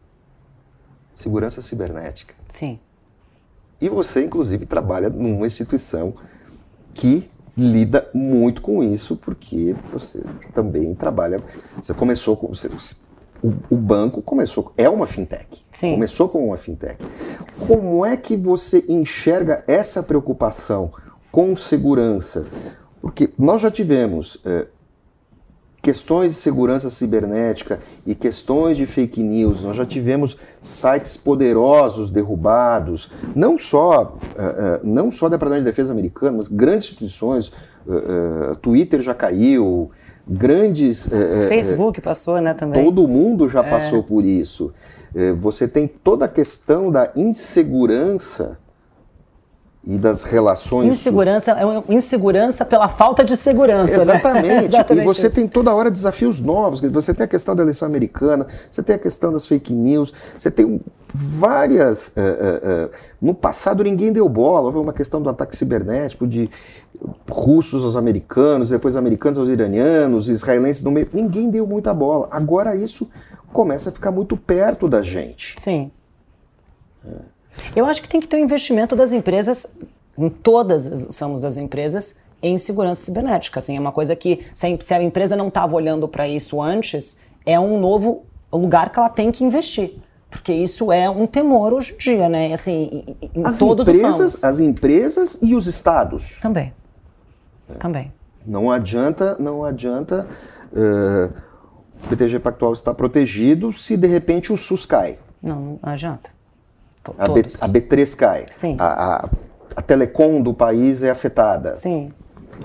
Segurança 1.14 1.61
cibernética. 1.61 2.35
Sim. 2.49 2.78
E 3.78 3.90
você, 3.90 4.25
inclusive, 4.25 4.64
trabalha 4.64 5.11
numa 5.11 5.47
instituição 5.47 6.14
que 6.94 7.30
lida 7.54 8.08
muito 8.14 8.62
com 8.62 8.82
isso, 8.82 9.16
porque 9.16 9.76
você 9.87 10.23
também 10.54 10.94
trabalha. 10.94 11.37
Você 11.76 11.92
começou 11.92 12.38
com. 12.38 12.49
Você, 12.49 12.70
o, 13.42 13.52
o, 13.71 13.76
banco 13.76 14.21
começou. 14.23 14.73
É 14.76 14.88
uma 14.88 15.07
fintech. 15.07 15.64
Sim. 15.73 15.92
Começou 15.92 16.28
com 16.28 16.47
uma 16.47 16.57
fintech. 16.57 16.99
Como 17.66 18.04
é 18.04 18.16
que 18.16 18.37
você 18.37 18.85
enxerga 18.88 19.64
essa 19.66 20.02
preocupação 20.02 20.92
com 21.30 21.57
segurança? 21.57 22.47
Porque 23.00 23.30
nós 23.38 23.62
já 23.62 23.71
tivemos 23.71 24.38
é, 24.45 24.66
questões 25.80 26.33
de 26.33 26.38
segurança 26.38 26.90
cibernética 26.90 27.78
e 28.04 28.14
questões 28.14 28.76
de 28.76 28.87
fake 28.87 29.23
news. 29.23 29.62
Nós 29.62 29.76
já 29.76 29.87
tivemos 29.87 30.37
sites 30.61 31.16
poderosos 31.16 32.11
derrubados, 32.11 33.11
não 33.35 33.59
só, 33.59 34.02
uh, 34.02 34.07
uh, 34.07 34.80
não 34.83 35.11
só 35.11 35.28
Departamento 35.28 35.64
de 35.64 35.71
Defesa 35.71 35.92
americano, 35.92 36.38
mas 36.38 36.49
grandes 36.49 36.87
instituições. 36.87 37.52
Uh, 37.87 38.54
Twitter 38.57 39.00
já 39.00 39.14
caiu, 39.14 39.90
grandes. 40.28 41.08
Facebook 41.49 42.00
passou, 42.00 42.40
né, 42.40 42.54
também. 42.54 42.85
Todo 42.85 43.08
mundo 43.08 43.49
já 43.49 43.61
é. 43.61 43.70
passou 43.70 44.02
por 44.02 44.25
isso. 44.25 44.73
você 45.40 45.66
tem 45.66 45.87
toda 45.87 46.26
a 46.26 46.28
questão 46.28 46.90
da 46.90 47.11
insegurança 47.16 48.58
e 49.88 49.97
das 49.97 50.25
relações. 50.25 50.92
Insegurança 50.92 51.52
é 51.52 51.95
insegurança 51.95 52.62
pela 52.62 52.90
falta 52.90 53.25
de 53.25 53.35
segurança. 53.38 53.97
Né? 53.97 54.02
Exatamente. 54.02 54.47
Né? 54.47 54.64
Exatamente 54.68 55.02
e 55.02 55.07
você 55.07 55.28
isso. 55.28 55.37
tem 55.37 55.49
toda 55.49 55.75
hora 55.75 55.90
desafios 55.90 56.38
novos. 56.38 56.83
Você 56.83 57.14
tem 57.14 57.25
a 57.25 57.28
questão 57.28 57.57
da 57.57 57.62
eleição 57.62 57.88
americana, 57.88 58.47
você 58.71 58.83
tem 58.83 58.97
a 58.97 58.99
questão 58.99 59.33
das 59.33 59.47
fake 59.47 59.73
news, 59.73 60.12
você 60.38 60.50
tem 60.50 60.78
várias. 61.12 62.09
Uh, 62.09 62.21
uh, 62.21 62.87
uh, 62.87 62.90
no 63.18 63.33
passado 63.35 63.83
ninguém 63.83 64.12
deu 64.12 64.28
bola. 64.28 64.66
Houve 64.66 64.76
uma 64.76 64.92
questão 64.92 65.23
do 65.23 65.30
ataque 65.30 65.57
cibernético 65.57 66.26
de 66.26 66.50
russos 67.26 67.83
aos 67.83 67.97
americanos, 67.97 68.68
depois 68.68 68.95
americanos 68.95 69.38
aos 69.38 69.49
iranianos, 69.49 70.28
israelenses 70.28 70.83
no 70.83 70.90
meio. 70.90 71.09
Ninguém 71.14 71.49
deu 71.49 71.66
muita 71.66 71.95
bola. 71.95 72.28
Agora 72.30 72.76
isso 72.76 73.09
começa 73.54 73.88
a 73.88 73.92
ficar 73.92 74.11
muito 74.11 74.37
perto 74.37 74.87
da 74.87 75.00
gente. 75.00 75.59
Sim. 75.59 75.90
É. 77.07 77.38
Eu 77.74 77.86
acho 77.86 78.02
que 78.02 78.08
tem 78.08 78.20
que 78.20 78.28
ter 78.28 78.36
um 78.36 78.44
investimento 78.44 78.96
das 78.96 79.12
empresas, 79.12 79.80
em 80.16 80.28
todas 80.28 80.86
as 80.86 81.14
somos 81.14 81.40
das 81.40 81.56
empresas, 81.56 82.20
em 82.42 82.56
segurança 82.56 83.02
cibernética. 83.02 83.60
Assim, 83.60 83.76
é 83.76 83.80
uma 83.80 83.92
coisa 83.92 84.14
que, 84.14 84.46
se 84.54 84.94
a 84.94 85.02
empresa 85.02 85.36
não 85.36 85.48
estava 85.48 85.74
olhando 85.74 86.08
para 86.08 86.28
isso 86.28 86.60
antes, 86.60 87.28
é 87.44 87.58
um 87.58 87.78
novo 87.78 88.24
lugar 88.52 88.90
que 88.90 88.98
ela 88.98 89.08
tem 89.08 89.30
que 89.30 89.44
investir. 89.44 89.92
Porque 90.30 90.52
isso 90.52 90.92
é 90.92 91.08
um 91.08 91.26
temor 91.26 91.72
hoje 91.72 91.94
em 91.94 91.98
dia, 91.98 92.28
né? 92.28 92.52
Assim, 92.52 93.16
em 93.34 93.44
as 93.44 93.58
todos 93.58 93.88
empresas, 93.88 94.34
os 94.34 94.44
As 94.44 94.60
empresas 94.60 95.38
e 95.42 95.54
os 95.54 95.66
estados. 95.66 96.38
Também. 96.40 96.72
É. 97.70 97.74
Também. 97.74 98.12
Não 98.46 98.70
adianta, 98.70 99.36
não 99.38 99.64
adianta. 99.64 100.26
Uh, 100.70 101.32
o 102.04 102.08
BTG 102.10 102.38
Pactual 102.40 102.74
está 102.74 102.92
protegido 102.92 103.72
se 103.72 103.96
de 103.96 104.06
repente 104.06 104.52
o 104.52 104.56
SUS 104.56 104.84
cai. 104.84 105.18
Não, 105.42 105.78
não 105.82 105.92
adianta. 105.92 106.30
A, 107.16 107.28
B, 107.28 107.40
a 107.60 107.68
B3 107.68 108.16
cai. 108.16 108.46
Sim. 108.50 108.76
A, 108.78 108.86
a, 109.24 109.28
a 109.76 109.82
telecom 109.82 110.42
do 110.42 110.52
país 110.52 111.02
é 111.02 111.10
afetada. 111.10 111.74
Sim. 111.74 112.10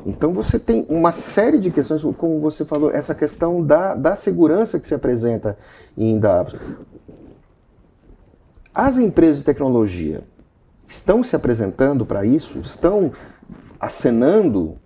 Então 0.05 0.33
você 0.33 0.57
tem 0.57 0.85
uma 0.89 1.11
série 1.11 1.59
de 1.59 1.69
questões, 1.69 2.01
como 2.17 2.39
você 2.39 2.65
falou, 2.65 2.91
essa 2.91 3.13
questão 3.13 3.63
da, 3.63 3.93
da 3.93 4.15
segurança 4.15 4.79
que 4.79 4.87
se 4.87 4.95
apresenta 4.95 5.57
em 5.97 6.17
Davos. 6.17 6.55
As 8.73 8.97
empresas 8.97 9.37
de 9.37 9.43
tecnologia 9.43 10.23
estão 10.87 11.23
se 11.23 11.35
apresentando 11.35 12.05
para 12.05 12.25
isso? 12.25 12.59
Estão 12.59 13.11
acenando? 13.79 14.77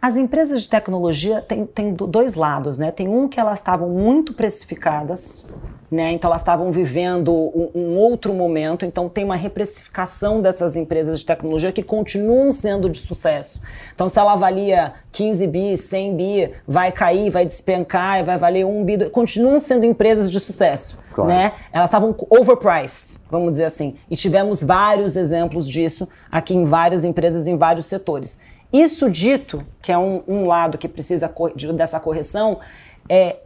As 0.00 0.16
empresas 0.16 0.62
de 0.62 0.68
tecnologia 0.68 1.40
têm, 1.40 1.64
têm 1.64 1.94
dois 1.94 2.34
lados, 2.34 2.78
né? 2.78 2.90
Tem 2.90 3.06
um 3.06 3.28
que 3.28 3.38
elas 3.38 3.60
estavam 3.60 3.88
muito 3.88 4.34
precificadas, 4.34 5.52
né? 5.92 6.10
Então 6.12 6.30
elas 6.30 6.40
estavam 6.40 6.72
vivendo 6.72 7.30
um, 7.30 7.70
um, 7.74 7.96
outro 7.96 8.32
momento, 8.32 8.86
então 8.86 9.10
tem 9.10 9.22
uma 9.24 9.36
reprecificação 9.36 10.40
dessas 10.40 10.74
empresas 10.74 11.20
de 11.20 11.26
tecnologia 11.26 11.70
que 11.70 11.82
continuam 11.82 12.50
sendo 12.50 12.88
de 12.88 12.98
sucesso. 12.98 13.60
Então 13.94 14.08
se 14.08 14.18
ela 14.18 14.34
valia 14.34 14.94
15 15.12 15.46
bi, 15.48 15.76
100 15.76 16.16
bi, 16.16 16.50
vai 16.66 16.90
cair, 16.90 17.28
vai 17.28 17.44
despencar, 17.44 18.24
vai 18.24 18.38
valer 18.38 18.64
1 18.64 18.84
bi, 18.84 19.10
continuam 19.10 19.58
sendo 19.58 19.84
empresas 19.84 20.30
de 20.30 20.40
sucesso, 20.40 20.98
claro. 21.12 21.30
né? 21.30 21.52
Elas 21.70 21.90
estavam 21.90 22.16
overpriced, 22.30 23.20
vamos 23.30 23.52
dizer 23.52 23.66
assim. 23.66 23.94
E 24.10 24.16
tivemos 24.16 24.64
vários 24.64 25.14
exemplos 25.14 25.68
disso 25.68 26.08
aqui 26.30 26.54
em 26.54 26.64
várias 26.64 27.04
empresas 27.04 27.46
em 27.46 27.58
vários 27.58 27.84
setores. 27.84 28.40
Isso 28.72 29.10
dito, 29.10 29.62
que 29.82 29.92
é 29.92 29.98
um, 29.98 30.22
um 30.26 30.46
lado 30.46 30.78
que 30.78 30.88
precisa 30.88 31.30
dessa 31.74 32.00
correção, 32.00 32.60
é 33.06 33.36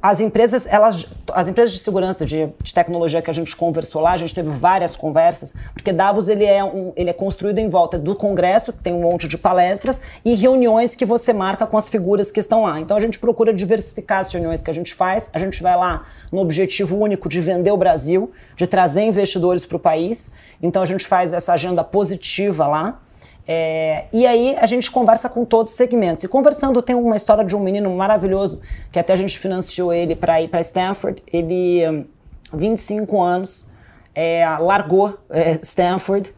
as 0.00 0.20
empresas, 0.20 0.66
elas, 0.66 1.06
as 1.32 1.48
empresas 1.48 1.72
de 1.74 1.80
segurança 1.80 2.24
de, 2.24 2.48
de, 2.62 2.74
tecnologia 2.74 3.20
que 3.20 3.30
a 3.30 3.34
gente 3.34 3.54
conversou 3.56 4.00
lá, 4.00 4.12
a 4.12 4.16
gente 4.16 4.34
teve 4.34 4.50
várias 4.50 4.96
conversas, 4.96 5.54
porque 5.72 5.92
Davos 5.92 6.28
ele 6.28 6.44
é, 6.44 6.62
um, 6.62 6.92
ele 6.96 7.10
é 7.10 7.12
construído 7.12 7.58
em 7.58 7.68
volta 7.68 7.98
do 7.98 8.14
Congresso, 8.14 8.72
que 8.72 8.82
tem 8.82 8.92
um 8.92 9.02
monte 9.02 9.28
de 9.28 9.36
palestras, 9.36 10.00
e 10.24 10.34
reuniões 10.34 10.94
que 10.94 11.04
você 11.04 11.32
marca 11.32 11.66
com 11.66 11.76
as 11.76 11.88
figuras 11.88 12.30
que 12.30 12.40
estão 12.40 12.62
lá. 12.62 12.80
Então 12.80 12.96
a 12.96 13.00
gente 13.00 13.18
procura 13.18 13.52
diversificar 13.52 14.20
as 14.20 14.32
reuniões 14.32 14.62
que 14.62 14.70
a 14.70 14.74
gente 14.74 14.94
faz, 14.94 15.30
a 15.32 15.38
gente 15.38 15.62
vai 15.62 15.76
lá 15.76 16.04
no 16.30 16.40
objetivo 16.40 16.96
único 16.96 17.28
de 17.28 17.40
vender 17.40 17.70
o 17.70 17.76
Brasil, 17.76 18.32
de 18.56 18.66
trazer 18.66 19.02
investidores 19.02 19.66
para 19.66 19.76
o 19.76 19.80
país. 19.80 20.32
Então 20.62 20.82
a 20.82 20.86
gente 20.86 21.06
faz 21.06 21.32
essa 21.32 21.52
agenda 21.52 21.82
positiva 21.82 22.66
lá. 22.66 23.00
É, 23.46 24.04
e 24.12 24.26
aí 24.26 24.56
a 24.56 24.66
gente 24.66 24.90
conversa 24.90 25.28
com 25.28 25.44
todos 25.44 25.72
os 25.72 25.76
segmentos. 25.76 26.24
E 26.24 26.28
conversando, 26.28 26.80
tem 26.80 26.94
uma 26.94 27.16
história 27.16 27.44
de 27.44 27.56
um 27.56 27.60
menino 27.60 27.90
maravilhoso, 27.90 28.60
que 28.90 28.98
até 28.98 29.12
a 29.12 29.16
gente 29.16 29.38
financiou 29.38 29.92
ele 29.92 30.14
para 30.14 30.40
ir 30.40 30.48
para 30.48 30.60
Stanford. 30.60 31.22
Ele, 31.32 32.06
25 32.52 33.16
hum, 33.16 33.22
anos, 33.22 33.72
é, 34.14 34.46
largou 34.60 35.18
é, 35.30 35.52
Stanford, 35.52 36.32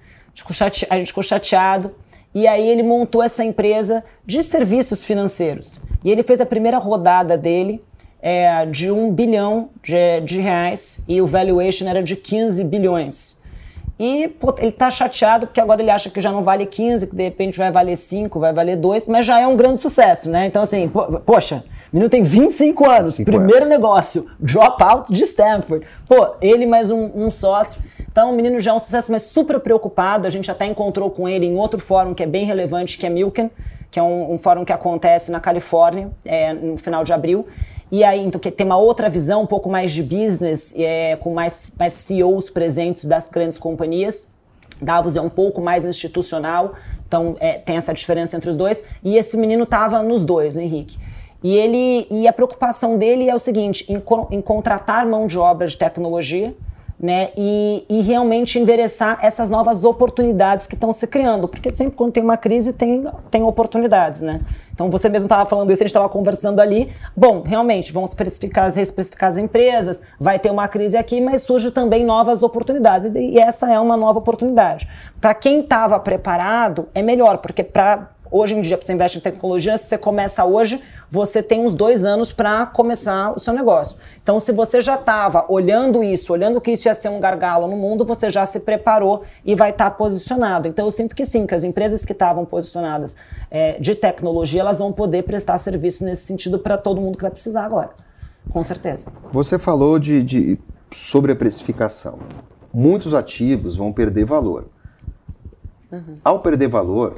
a 0.90 0.96
gente 0.98 1.08
ficou 1.08 1.22
chateado. 1.22 1.94
E 2.34 2.48
aí 2.48 2.68
ele 2.68 2.82
montou 2.82 3.22
essa 3.22 3.44
empresa 3.44 4.04
de 4.26 4.42
serviços 4.42 5.04
financeiros. 5.04 5.82
E 6.02 6.10
ele 6.10 6.22
fez 6.22 6.40
a 6.40 6.46
primeira 6.46 6.78
rodada 6.78 7.38
dele 7.38 7.80
é, 8.20 8.66
de 8.66 8.90
um 8.90 9.12
bilhão 9.12 9.68
de, 9.82 10.20
de 10.22 10.40
reais 10.40 11.04
e 11.06 11.20
o 11.20 11.26
valuation 11.26 11.86
era 11.86 12.02
de 12.02 12.16
15 12.16 12.64
bilhões. 12.64 13.43
E 13.98 14.26
pô, 14.28 14.54
ele 14.58 14.72
tá 14.72 14.90
chateado 14.90 15.46
porque 15.46 15.60
agora 15.60 15.80
ele 15.80 15.90
acha 15.90 16.10
que 16.10 16.20
já 16.20 16.32
não 16.32 16.42
vale 16.42 16.66
15, 16.66 17.08
que 17.08 17.16
de 17.16 17.22
repente 17.22 17.56
vai 17.56 17.70
valer 17.70 17.96
5, 17.96 18.40
vai 18.40 18.52
valer 18.52 18.76
2, 18.76 19.06
mas 19.06 19.24
já 19.24 19.40
é 19.40 19.46
um 19.46 19.56
grande 19.56 19.78
sucesso, 19.78 20.28
né? 20.28 20.46
Então, 20.46 20.62
assim, 20.62 20.88
po 20.88 21.20
poxa, 21.20 21.64
o 21.92 21.96
menino 21.96 22.10
tem 22.10 22.22
25 22.22 22.84
anos, 22.84 23.18
25 23.18 23.30
primeiro 23.30 23.64
anos. 23.66 23.68
negócio, 23.68 24.26
dropout 24.40 25.12
de 25.12 25.22
Stanford. 25.22 25.86
Pô, 26.08 26.34
ele 26.40 26.66
mais 26.66 26.90
um, 26.90 27.10
um, 27.14 27.30
sócio. 27.30 27.82
Então, 28.10 28.32
o 28.32 28.34
menino 28.34 28.58
já 28.58 28.72
é 28.72 28.74
um 28.74 28.80
sucesso, 28.80 29.12
mas 29.12 29.22
super 29.22 29.60
preocupado. 29.60 30.26
A 30.26 30.30
gente 30.30 30.50
até 30.50 30.66
encontrou 30.66 31.08
com 31.08 31.28
ele 31.28 31.46
em 31.46 31.56
outro 31.56 31.78
fórum 31.78 32.12
que 32.12 32.22
é 32.22 32.26
bem 32.26 32.44
relevante, 32.44 32.98
que 32.98 33.06
é 33.06 33.08
Milken, 33.08 33.48
que 33.92 34.00
é 34.00 34.02
um, 34.02 34.34
um 34.34 34.38
fórum 34.38 34.64
que 34.64 34.72
acontece 34.72 35.30
na 35.30 35.38
Califórnia, 35.38 36.10
é, 36.24 36.52
no 36.52 36.76
final 36.76 37.04
de 37.04 37.12
abril. 37.12 37.46
E 37.90 38.02
aí, 38.02 38.24
então, 38.24 38.40
que 38.40 38.50
tem 38.50 38.66
uma 38.66 38.78
outra 38.78 39.08
visão, 39.08 39.42
um 39.42 39.46
pouco 39.46 39.68
mais 39.68 39.92
de 39.92 40.02
business, 40.02 40.74
é, 40.76 41.16
com 41.16 41.32
mais, 41.32 41.72
mais 41.78 41.92
CEOs 41.92 42.50
presentes 42.50 43.04
das 43.04 43.28
grandes 43.28 43.58
companhias. 43.58 44.34
Davos 44.80 45.16
é 45.16 45.20
um 45.20 45.28
pouco 45.28 45.60
mais 45.60 45.84
institucional, 45.84 46.74
então 47.06 47.36
é, 47.38 47.58
tem 47.58 47.76
essa 47.76 47.94
diferença 47.94 48.36
entre 48.36 48.50
os 48.50 48.56
dois. 48.56 48.84
E 49.02 49.16
esse 49.16 49.36
menino 49.36 49.64
estava 49.64 50.02
nos 50.02 50.24
dois, 50.24 50.56
Henrique. 50.56 50.98
E 51.42 51.56
ele 51.56 52.06
e 52.10 52.26
a 52.26 52.32
preocupação 52.32 52.98
dele 52.98 53.28
é 53.28 53.34
o 53.34 53.38
seguinte: 53.38 53.84
em, 53.92 54.02
em 54.30 54.40
contratar 54.40 55.06
mão 55.06 55.26
de 55.26 55.38
obra 55.38 55.66
de 55.66 55.76
tecnologia, 55.76 56.54
né? 56.98 57.30
E, 57.36 57.84
e, 57.88 58.00
realmente 58.02 58.58
endereçar 58.58 59.18
essas 59.20 59.50
novas 59.50 59.84
oportunidades 59.84 60.66
que 60.66 60.74
estão 60.74 60.92
se 60.92 61.06
criando, 61.06 61.48
porque 61.48 61.72
sempre 61.74 61.96
quando 61.96 62.12
tem 62.12 62.22
uma 62.22 62.36
crise 62.36 62.72
tem, 62.72 63.04
tem 63.30 63.42
oportunidades, 63.42 64.22
né? 64.22 64.40
Então 64.72 64.90
você 64.90 65.08
mesmo 65.08 65.26
estava 65.26 65.48
falando 65.48 65.70
isso, 65.70 65.82
a 65.82 65.84
gente 65.84 65.90
estava 65.90 66.08
conversando 66.08 66.60
ali. 66.60 66.92
Bom, 67.16 67.42
realmente, 67.42 67.92
vão 67.92 68.04
especificar, 68.04 68.76
especificar 68.76 69.30
as 69.30 69.36
empresas, 69.36 70.02
vai 70.18 70.38
ter 70.38 70.50
uma 70.50 70.66
crise 70.66 70.96
aqui, 70.96 71.20
mas 71.20 71.42
surge 71.42 71.70
também 71.70 72.04
novas 72.04 72.42
oportunidades. 72.42 73.10
E 73.14 73.38
essa 73.38 73.72
é 73.72 73.78
uma 73.78 73.96
nova 73.96 74.18
oportunidade. 74.18 74.88
Para 75.20 75.34
quem 75.34 75.60
estava 75.60 75.98
preparado, 76.00 76.88
é 76.94 77.02
melhor, 77.02 77.38
porque 77.38 77.62
para 77.62 78.13
Hoje 78.36 78.52
em 78.52 78.60
dia, 78.62 78.76
você 78.76 78.92
investe 78.92 79.18
em 79.18 79.20
tecnologia, 79.20 79.78
se 79.78 79.86
você 79.86 79.96
começa 79.96 80.44
hoje, 80.44 80.82
você 81.08 81.40
tem 81.40 81.60
uns 81.60 81.72
dois 81.72 82.02
anos 82.02 82.32
para 82.32 82.66
começar 82.66 83.30
o 83.30 83.38
seu 83.38 83.54
negócio. 83.54 83.96
Então, 84.20 84.40
se 84.40 84.50
você 84.50 84.80
já 84.80 84.96
estava 84.96 85.46
olhando 85.48 86.02
isso, 86.02 86.32
olhando 86.32 86.60
que 86.60 86.72
isso 86.72 86.88
ia 86.88 86.96
ser 86.96 87.10
um 87.10 87.20
gargalo 87.20 87.68
no 87.68 87.76
mundo, 87.76 88.04
você 88.04 88.28
já 88.28 88.44
se 88.44 88.58
preparou 88.58 89.22
e 89.44 89.54
vai 89.54 89.70
estar 89.70 89.88
tá 89.88 89.90
posicionado. 89.92 90.66
Então, 90.66 90.84
eu 90.84 90.90
sinto 90.90 91.14
que 91.14 91.24
sim, 91.24 91.46
que 91.46 91.54
as 91.54 91.62
empresas 91.62 92.04
que 92.04 92.10
estavam 92.10 92.44
posicionadas 92.44 93.16
é, 93.52 93.78
de 93.78 93.94
tecnologia, 93.94 94.62
elas 94.62 94.80
vão 94.80 94.92
poder 94.92 95.22
prestar 95.22 95.56
serviço 95.58 96.04
nesse 96.04 96.22
sentido 96.22 96.58
para 96.58 96.76
todo 96.76 97.00
mundo 97.00 97.16
que 97.16 97.22
vai 97.22 97.30
precisar 97.30 97.64
agora. 97.64 97.90
Com 98.50 98.64
certeza. 98.64 99.12
Você 99.30 99.60
falou 99.60 99.96
de, 99.96 100.24
de 100.24 100.58
sobreprecificação. 100.90 102.18
Muitos 102.72 103.14
ativos 103.14 103.76
vão 103.76 103.92
perder 103.92 104.24
valor. 104.24 104.66
Uhum. 105.92 106.18
Ao 106.24 106.40
perder 106.40 106.66
valor, 106.66 107.14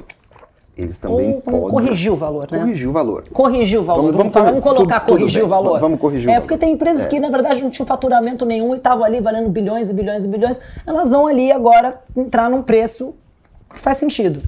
eles 0.77 0.99
também 0.99 1.35
Ou, 1.35 1.41
podem. 1.41 1.69
Corrigir 1.69 2.13
o 2.13 2.15
valor, 2.15 2.47
né? 2.51 2.59
Corrigir 2.59 2.87
o 2.87 2.91
valor. 2.91 3.23
Corrigir 3.33 3.79
o 3.79 3.83
valor. 3.83 4.01
Vamos, 4.03 4.17
vamos, 4.17 4.33
vamos, 4.33 4.49
vamos 4.49 4.63
colocar 4.63 4.99
tudo, 4.99 5.17
corrigir 5.17 5.41
tudo 5.41 5.47
o 5.47 5.49
valor. 5.49 5.79
Vamos 5.79 5.99
corrigir 5.99 6.29
É 6.29 6.39
porque 6.39 6.57
tem 6.57 6.73
empresas 6.73 7.05
é. 7.05 7.09
que, 7.09 7.19
na 7.19 7.29
verdade, 7.29 7.63
não 7.63 7.71
tinham 7.71 7.87
faturamento 7.87 8.45
nenhum 8.45 8.75
e 8.75 8.77
estavam 8.77 9.03
ali 9.03 9.19
valendo 9.19 9.49
bilhões 9.49 9.89
e 9.89 9.93
bilhões 9.93 10.25
e 10.25 10.27
bilhões. 10.27 10.59
Elas 10.85 11.09
vão 11.09 11.25
ali 11.25 11.51
agora 11.51 11.99
entrar 12.15 12.47
num 12.47 12.61
preço 12.61 13.15
que 13.73 13.81
faz 13.81 13.97
sentido. 13.97 14.41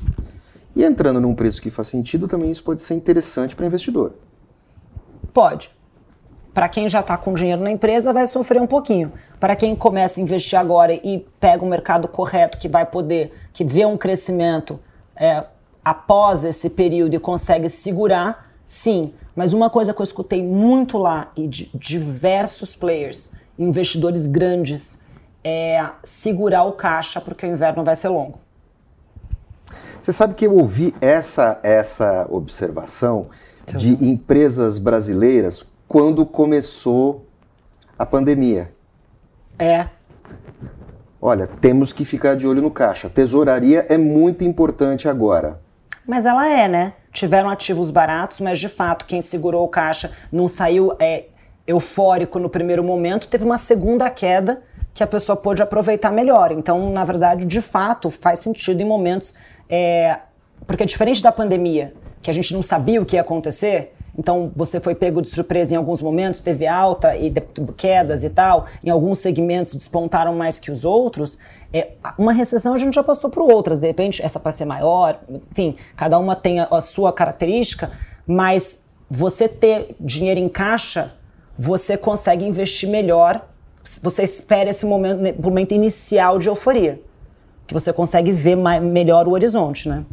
E 0.75 0.83
entrando 0.83 1.19
num 1.19 1.33
preço 1.33 1.59
que 1.61 1.71
faz 1.71 1.87
sentido, 1.87 2.27
também 2.27 2.51
isso 2.51 2.63
pode 2.63 2.81
ser 2.81 2.93
interessante 2.93 3.55
para 3.55 3.65
investidor. 3.65 4.13
Pode. 5.33 5.71
Para 6.53 6.69
quem 6.69 6.87
já 6.87 6.99
está 6.99 7.17
com 7.17 7.33
dinheiro 7.33 7.61
na 7.61 7.71
empresa, 7.71 8.13
vai 8.13 8.27
sofrer 8.27 8.61
um 8.61 8.67
pouquinho. 8.67 9.11
Para 9.39 9.55
quem 9.55 9.75
começa 9.75 10.19
a 10.19 10.23
investir 10.23 10.59
agora 10.59 10.93
e 10.93 11.25
pega 11.39 11.63
o 11.63 11.67
mercado 11.67 12.07
correto, 12.07 12.57
que 12.57 12.67
vai 12.67 12.85
poder, 12.85 13.31
que 13.51 13.63
vê 13.63 13.85
um 13.85 13.97
crescimento 13.97 14.79
é, 15.15 15.43
após 15.89 16.43
esse 16.43 16.69
período 16.69 17.15
e 17.15 17.19
consegue 17.19 17.67
segurar, 17.67 18.51
sim. 18.63 19.11
Mas 19.35 19.53
uma 19.53 19.71
coisa 19.71 19.91
que 19.91 19.99
eu 19.99 20.03
escutei 20.03 20.43
muito 20.43 20.99
lá 20.99 21.31
e 21.35 21.47
de 21.47 21.71
diversos 21.73 22.75
players, 22.75 23.37
investidores 23.57 24.27
grandes, 24.27 25.07
é 25.43 25.83
segurar 26.03 26.63
o 26.65 26.73
caixa 26.73 27.19
porque 27.19 27.43
o 27.43 27.49
inverno 27.49 27.83
vai 27.83 27.95
ser 27.95 28.09
longo. 28.09 28.37
Você 30.03 30.13
sabe 30.13 30.35
que 30.35 30.45
eu 30.45 30.55
ouvi 30.55 30.93
essa, 31.01 31.59
essa 31.63 32.27
observação 32.29 33.29
de 33.65 33.93
empresas 34.05 34.77
brasileiras 34.77 35.63
quando 35.87 36.23
começou 36.23 37.25
a 37.97 38.05
pandemia. 38.05 38.71
É. 39.57 39.87
Olha, 41.19 41.47
temos 41.47 41.91
que 41.91 42.05
ficar 42.05 42.35
de 42.35 42.45
olho 42.45 42.61
no 42.61 42.69
caixa. 42.69 43.09
Tesouraria 43.09 43.87
é 43.89 43.97
muito 43.97 44.43
importante 44.43 45.09
agora. 45.09 45.59
Mas 46.09 46.25
ela 46.25 46.49
é, 46.49 46.67
né? 46.67 46.93
Tiveram 47.13 47.51
ativos 47.51 47.91
baratos, 47.91 48.39
mas 48.39 48.57
de 48.57 48.67
fato 48.67 49.05
quem 49.05 49.21
segurou 49.21 49.63
o 49.63 49.67
caixa 49.67 50.11
não 50.31 50.47
saiu 50.47 50.91
é, 50.99 51.25
eufórico 51.67 52.39
no 52.39 52.49
primeiro 52.49 52.83
momento, 52.83 53.27
teve 53.27 53.43
uma 53.43 53.59
segunda 53.59 54.09
queda 54.09 54.59
que 54.91 55.03
a 55.03 55.07
pessoa 55.07 55.35
pôde 55.35 55.61
aproveitar 55.61 56.11
melhor. 56.11 56.51
Então, 56.51 56.91
na 56.91 57.05
verdade, 57.05 57.45
de 57.45 57.61
fato, 57.61 58.09
faz 58.09 58.39
sentido 58.39 58.81
em 58.81 58.85
momentos. 58.85 59.35
É, 59.69 60.17
porque 60.65 60.83
diferente 60.83 61.21
da 61.21 61.31
pandemia, 61.31 61.93
que 62.23 62.31
a 62.31 62.33
gente 62.33 62.55
não 62.55 62.63
sabia 62.63 62.99
o 62.99 63.05
que 63.05 63.15
ia 63.15 63.21
acontecer, 63.21 63.95
então 64.17 64.51
você 64.55 64.79
foi 64.79 64.95
pego 64.95 65.21
de 65.21 65.29
surpresa 65.29 65.73
em 65.73 65.77
alguns 65.77 66.01
momentos, 66.01 66.39
teve 66.39 66.67
alta 66.67 67.15
e 67.15 67.31
quedas 67.77 68.23
e 68.23 68.29
tal, 68.29 68.65
em 68.83 68.89
alguns 68.89 69.19
segmentos 69.19 69.73
despontaram 69.75 70.35
mais 70.35 70.59
que 70.59 70.71
os 70.71 70.83
outros. 70.85 71.39
É, 71.71 71.91
uma 72.17 72.33
recessão 72.33 72.73
a 72.73 72.77
gente 72.77 72.95
já 72.95 73.03
passou 73.03 73.29
por 73.29 73.43
outras, 73.43 73.79
de 73.79 73.87
repente 73.87 74.21
essa 74.21 74.39
pode 74.39 74.55
ser 74.55 74.65
maior, 74.65 75.19
enfim, 75.51 75.75
cada 75.95 76.17
uma 76.17 76.35
tem 76.35 76.59
a, 76.59 76.67
a 76.71 76.81
sua 76.81 77.13
característica, 77.13 77.91
mas 78.25 78.89
você 79.09 79.47
ter 79.47 79.95
dinheiro 79.99 80.39
em 80.39 80.49
caixa, 80.49 81.13
você 81.57 81.97
consegue 81.97 82.45
investir 82.45 82.87
melhor. 82.89 83.45
Você 84.03 84.23
espera 84.23 84.69
esse 84.69 84.85
momento, 84.85 85.41
momento 85.41 85.73
inicial 85.73 86.37
de 86.37 86.47
euforia, 86.47 87.01
que 87.65 87.73
você 87.73 87.91
consegue 87.91 88.31
ver 88.31 88.55
mais, 88.55 88.81
melhor 88.83 89.27
o 89.27 89.31
horizonte, 89.31 89.89
né? 89.89 90.05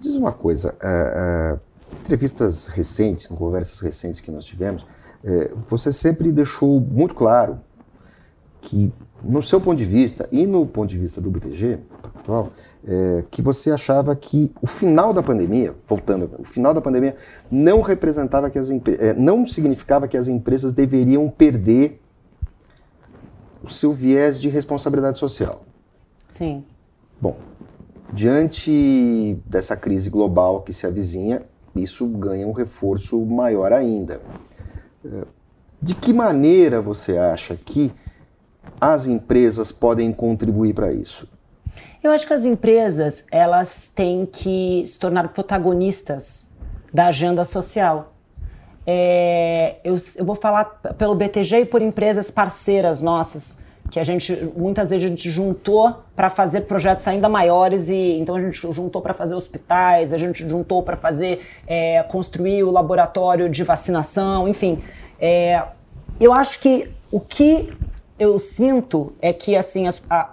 Diz 0.00 0.14
uma 0.14 0.32
coisa, 0.32 0.74
uh, 0.82 1.54
uh 1.56 1.67
entrevistas 2.08 2.68
recentes, 2.68 3.30
em 3.30 3.34
conversas 3.34 3.80
recentes 3.80 4.20
que 4.20 4.30
nós 4.30 4.46
tivemos, 4.46 4.86
é, 5.22 5.50
você 5.68 5.92
sempre 5.92 6.32
deixou 6.32 6.80
muito 6.80 7.14
claro 7.14 7.60
que, 8.62 8.90
no 9.22 9.42
seu 9.42 9.60
ponto 9.60 9.76
de 9.76 9.84
vista 9.84 10.26
e 10.32 10.46
no 10.46 10.66
ponto 10.66 10.88
de 10.88 10.96
vista 10.96 11.20
do 11.20 11.30
BTG 11.30 11.78
atual, 12.02 12.50
é, 12.86 13.24
que 13.30 13.42
você 13.42 13.70
achava 13.70 14.16
que 14.16 14.50
o 14.62 14.66
final 14.66 15.12
da 15.12 15.22
pandemia, 15.22 15.74
voltando, 15.86 16.30
o 16.38 16.44
final 16.44 16.72
da 16.72 16.80
pandemia 16.80 17.14
não 17.50 17.82
representava 17.82 18.48
que 18.48 18.58
as 18.58 18.70
é, 18.70 19.12
não 19.14 19.46
significava 19.46 20.08
que 20.08 20.16
as 20.16 20.28
empresas 20.28 20.72
deveriam 20.72 21.28
perder 21.28 22.00
o 23.62 23.68
seu 23.68 23.92
viés 23.92 24.40
de 24.40 24.48
responsabilidade 24.48 25.18
social. 25.18 25.62
Sim. 26.26 26.64
Bom, 27.20 27.36
diante 28.12 29.38
dessa 29.44 29.76
crise 29.76 30.08
global 30.08 30.62
que 30.62 30.72
se 30.72 30.86
avizinha, 30.86 31.42
isso 31.74 32.06
ganha 32.06 32.46
um 32.46 32.52
reforço 32.52 33.24
maior 33.24 33.72
ainda. 33.72 34.20
É, 35.04 35.24
de 35.80 35.94
que 35.94 36.12
maneira 36.12 36.80
você 36.80 37.16
acha 37.16 37.56
que 37.56 37.92
as 38.80 39.06
empresas 39.06 39.70
podem 39.70 40.12
contribuir 40.12 40.74
para 40.74 40.92
isso? 40.92 41.28
Eu 42.02 42.12
acho 42.12 42.26
que 42.26 42.32
as 42.32 42.44
empresas 42.44 43.26
elas 43.30 43.88
têm 43.88 44.26
que 44.26 44.84
se 44.86 44.98
tornar 44.98 45.28
protagonistas 45.32 46.58
da 46.92 47.06
agenda 47.06 47.44
social. 47.44 48.14
É, 48.86 49.76
eu, 49.84 49.96
eu 50.16 50.24
vou 50.24 50.34
falar 50.34 50.64
pelo 50.96 51.14
BTG 51.14 51.60
e 51.60 51.64
por 51.66 51.82
empresas 51.82 52.30
parceiras 52.30 53.02
nossas 53.02 53.67
que 53.90 53.98
a 53.98 54.04
gente 54.04 54.34
muitas 54.56 54.90
vezes 54.90 55.04
a 55.04 55.08
gente 55.08 55.30
juntou 55.30 55.96
para 56.14 56.28
fazer 56.28 56.62
projetos 56.62 57.06
ainda 57.08 57.28
maiores 57.28 57.88
e 57.88 58.18
então 58.18 58.36
a 58.36 58.40
gente 58.40 58.60
juntou 58.72 59.00
para 59.00 59.14
fazer 59.14 59.34
hospitais, 59.34 60.12
a 60.12 60.18
gente 60.18 60.46
juntou 60.48 60.82
para 60.82 60.96
fazer 60.96 61.40
é, 61.66 62.02
construir 62.02 62.62
o 62.64 62.70
laboratório 62.70 63.48
de 63.48 63.64
vacinação, 63.64 64.48
enfim. 64.48 64.82
É, 65.20 65.62
eu 66.20 66.32
acho 66.32 66.60
que 66.60 66.90
o 67.10 67.20
que 67.20 67.72
eu 68.18 68.38
sinto 68.38 69.12
é 69.20 69.32
que 69.32 69.56
assim 69.56 69.86
as, 69.86 70.04
a, 70.10 70.30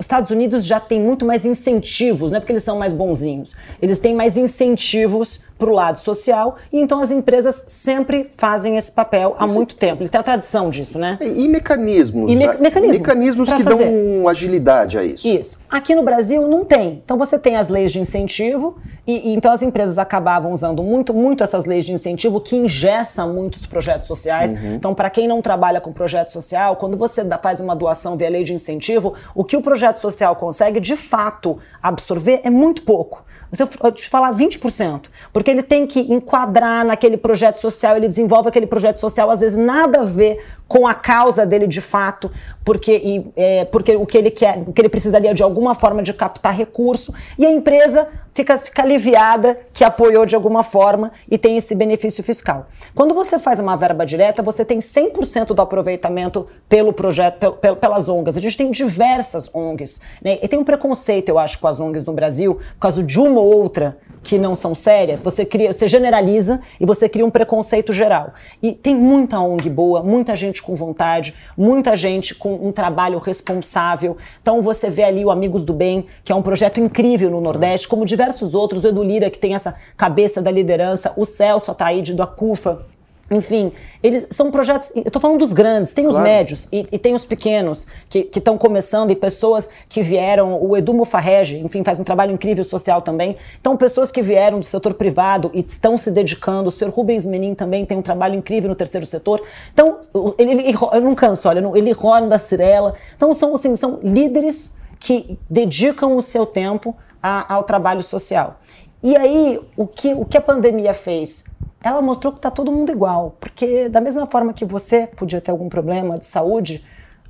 os 0.00 0.04
Estados 0.04 0.30
Unidos 0.30 0.64
já 0.64 0.80
tem 0.80 0.98
muito 0.98 1.26
mais 1.26 1.44
incentivos, 1.44 2.32
não 2.32 2.38
é 2.38 2.40
porque 2.40 2.52
eles 2.52 2.64
são 2.64 2.78
mais 2.78 2.94
bonzinhos, 2.94 3.54
eles 3.82 3.98
têm 3.98 4.14
mais 4.14 4.34
incentivos 4.34 5.42
para 5.58 5.68
o 5.68 5.74
lado 5.74 5.98
social 5.98 6.56
e 6.72 6.80
então 6.80 7.02
as 7.02 7.10
empresas 7.10 7.64
sempre 7.68 8.24
fazem 8.34 8.78
esse 8.78 8.90
papel 8.90 9.36
há 9.38 9.44
Isso 9.44 9.54
muito 9.54 9.74
é... 9.74 9.78
tempo. 9.78 10.00
Eles 10.00 10.10
têm 10.10 10.18
a 10.18 10.24
tradição 10.24 10.70
disso, 10.70 10.98
né? 10.98 11.18
E, 11.20 11.46
mecanismos. 11.46 12.32
E 12.32 12.34
me 12.34 12.46
mecanismos. 12.46 12.98
Mecanismos 12.98 13.52
que 13.52 13.62
fazer. 13.62 13.84
dão 13.84 14.26
agilidade 14.26 14.96
a 14.96 15.04
isso. 15.04 15.28
Isso. 15.28 15.58
Aqui 15.68 15.94
no 15.94 16.02
Brasil 16.02 16.48
não 16.48 16.64
tem. 16.64 17.02
Então 17.04 17.18
você 17.18 17.38
tem 17.38 17.56
as 17.56 17.68
leis 17.68 17.92
de 17.92 18.00
incentivo 18.00 18.78
e, 19.06 19.30
e 19.30 19.34
então 19.34 19.52
as 19.52 19.60
empresas 19.60 19.98
acabavam 19.98 20.52
usando 20.52 20.82
muito, 20.82 21.12
muito 21.12 21.44
essas 21.44 21.66
leis 21.66 21.84
de 21.84 21.92
incentivo 21.92 22.40
que 22.40 22.56
ingessam 22.56 23.34
muitos 23.34 23.66
projetos 23.66 24.08
sociais. 24.08 24.52
Uhum. 24.52 24.76
Então, 24.76 24.94
para 24.94 25.10
quem 25.10 25.28
não 25.28 25.42
trabalha 25.42 25.80
com 25.80 25.92
projeto 25.92 26.32
social, 26.32 26.76
quando 26.76 26.96
você 26.96 27.22
faz 27.42 27.60
uma 27.60 27.76
doação 27.76 28.16
via 28.16 28.30
lei 28.30 28.44
de 28.44 28.54
incentivo, 28.54 29.14
o 29.34 29.44
que 29.44 29.56
o 29.56 29.62
projeto 29.62 29.89
projeto 29.90 30.00
social 30.00 30.36
consegue 30.36 30.80
de 30.80 30.96
fato 30.96 31.58
absorver 31.82 32.40
é 32.44 32.50
muito 32.50 32.82
pouco. 32.82 33.24
Se 33.52 33.64
eu 33.64 33.90
te 33.90 34.08
falar 34.08 34.32
20%, 34.32 35.06
porque 35.32 35.50
ele 35.50 35.62
tem 35.62 35.84
que 35.84 36.00
enquadrar 36.12 36.84
naquele 36.84 37.16
projeto 37.16 37.60
social, 37.60 37.96
ele 37.96 38.06
desenvolve 38.06 38.48
aquele 38.48 38.66
projeto 38.66 39.00
social, 39.00 39.28
às 39.28 39.40
vezes 39.40 39.58
nada 39.58 40.02
a 40.02 40.04
ver 40.04 40.40
com 40.68 40.86
a 40.86 40.94
causa 40.94 41.44
dele 41.44 41.66
de 41.66 41.80
fato, 41.80 42.30
porque, 42.64 42.92
e, 42.92 43.26
é, 43.34 43.64
porque 43.64 43.96
o 43.96 44.06
que 44.06 44.16
ele 44.16 44.30
quer, 44.30 44.62
o 44.64 44.72
que 44.72 44.80
ele 44.80 44.88
precisaria 44.88 45.34
de 45.34 45.42
alguma 45.42 45.74
forma 45.74 46.00
de 46.00 46.12
captar 46.12 46.54
recurso, 46.54 47.12
e 47.36 47.44
a 47.44 47.50
empresa 47.50 48.06
fica, 48.40 48.56
fica 48.56 48.82
aliviada 48.82 49.58
que 49.72 49.84
apoiou 49.84 50.24
de 50.24 50.34
alguma 50.34 50.62
forma 50.62 51.12
e 51.30 51.36
tem 51.36 51.56
esse 51.56 51.74
benefício 51.74 52.24
fiscal. 52.24 52.66
Quando 52.94 53.14
você 53.14 53.38
faz 53.38 53.60
uma 53.60 53.76
verba 53.76 54.04
direta, 54.04 54.42
você 54.42 54.64
tem 54.64 54.78
100% 54.78 55.54
do 55.54 55.62
aproveitamento 55.62 56.46
pelo 56.68 56.92
projeto, 56.92 57.52
pel, 57.52 57.76
pelas 57.76 58.08
ONGs. 58.08 58.36
A 58.36 58.40
gente 58.40 58.56
tem 58.56 58.70
diversas 58.70 59.54
ONGs, 59.54 60.02
né? 60.22 60.38
E 60.42 60.48
tem 60.48 60.58
um 60.58 60.64
preconceito, 60.64 61.28
eu 61.28 61.38
acho, 61.38 61.58
com 61.58 61.68
as 61.68 61.80
ONGs 61.80 62.04
no 62.04 62.12
Brasil, 62.12 62.54
por 62.54 62.80
causa 62.80 63.02
de 63.02 63.20
uma 63.20 63.40
ou 63.40 63.52
outra 63.52 63.98
que 64.22 64.38
não 64.38 64.54
são 64.54 64.74
sérias, 64.74 65.22
você 65.22 65.44
cria, 65.44 65.72
você 65.72 65.88
generaliza 65.88 66.60
e 66.78 66.86
você 66.86 67.08
cria 67.08 67.24
um 67.24 67.30
preconceito 67.30 67.92
geral. 67.92 68.34
E 68.62 68.72
tem 68.72 68.94
muita 68.94 69.40
ONG 69.40 69.68
boa, 69.70 70.02
muita 70.02 70.36
gente 70.36 70.62
com 70.62 70.74
vontade, 70.74 71.34
muita 71.56 71.96
gente 71.96 72.34
com 72.34 72.54
um 72.54 72.72
trabalho 72.72 73.18
responsável. 73.18 74.16
Então 74.42 74.60
você 74.62 74.90
vê 74.90 75.04
ali 75.04 75.24
o 75.24 75.30
Amigos 75.30 75.64
do 75.64 75.72
Bem, 75.72 76.06
que 76.24 76.32
é 76.32 76.34
um 76.34 76.42
projeto 76.42 76.80
incrível 76.80 77.30
no 77.30 77.40
Nordeste, 77.40 77.88
como 77.88 78.04
diversos 78.04 78.54
outros, 78.54 78.84
o 78.84 78.88
Edu 78.88 79.02
Lira, 79.02 79.30
que 79.30 79.38
tem 79.38 79.54
essa 79.54 79.74
cabeça 79.96 80.42
da 80.42 80.50
liderança, 80.50 81.12
o 81.16 81.24
Celso 81.24 81.70
Ataíde 81.70 82.14
do 82.14 82.22
Acufa, 82.22 82.84
Enfim, 83.30 83.72
eles 84.02 84.26
são 84.32 84.50
projetos. 84.50 84.90
Eu 84.96 85.02
estou 85.02 85.22
falando 85.22 85.38
dos 85.38 85.52
grandes, 85.52 85.92
tem 85.92 86.04
os 86.04 86.14
claro. 86.14 86.28
médios 86.28 86.68
e, 86.72 86.84
e, 86.90 86.98
tem 86.98 87.14
os 87.14 87.24
pequenos 87.24 87.86
que 88.08 88.28
estão 88.34 88.58
começando 88.58 89.12
e 89.12 89.14
pessoas 89.14 89.70
que 89.88 90.02
vieram. 90.02 90.60
O 90.60 90.76
Edu 90.76 90.92
Mufarrege, 90.92 91.58
enfim, 91.58 91.84
faz 91.84 92.00
um 92.00 92.04
trabalho 92.04 92.32
incrível 92.32 92.64
social 92.64 93.00
também. 93.02 93.36
Então, 93.60 93.76
pessoas 93.76 94.10
que 94.10 94.20
vieram 94.20 94.58
do 94.58 94.66
setor 94.66 94.94
privado 94.94 95.48
e 95.54 95.60
estão 95.60 95.96
se 95.96 96.10
dedicando. 96.10 96.70
O 96.70 96.72
senhor 96.72 96.92
Rubens 96.92 97.24
Menin 97.24 97.54
também 97.54 97.86
tem 97.86 97.96
um 97.96 98.02
trabalho 98.02 98.34
incrível 98.34 98.68
no 98.68 98.74
terceiro 98.74 99.06
setor. 99.06 99.40
Então, 99.72 100.00
ele, 100.36 100.50
ele 100.50 100.74
eu 100.92 101.00
não 101.00 101.14
canso, 101.14 101.48
olha, 101.48 101.62
ele 101.76 101.92
rola 101.92 102.26
da 102.26 102.38
Cirela. 102.38 102.94
Então, 103.16 103.32
são, 103.32 103.54
assim, 103.54 103.76
são 103.76 104.00
líderes 104.02 104.78
que 104.98 105.38
dedicam 105.48 106.16
o 106.16 106.22
seu 106.22 106.44
tempo 106.44 106.96
a, 107.22 107.54
ao 107.54 107.62
trabalho 107.62 108.02
social. 108.02 108.58
E 109.02 109.16
aí, 109.16 109.60
o 109.76 109.86
que, 109.86 110.12
o 110.14 110.24
que 110.24 110.36
a 110.36 110.40
pandemia 110.40 110.92
fez? 110.92 111.44
Ela 111.82 112.02
mostrou 112.02 112.32
que 112.32 112.38
está 112.38 112.50
todo 112.50 112.70
mundo 112.70 112.92
igual, 112.92 113.36
porque 113.40 113.88
da 113.88 114.00
mesma 114.00 114.26
forma 114.26 114.52
que 114.52 114.64
você 114.64 115.06
podia 115.06 115.40
ter 115.40 115.50
algum 115.50 115.68
problema 115.68 116.18
de 116.18 116.26
saúde, 116.26 116.84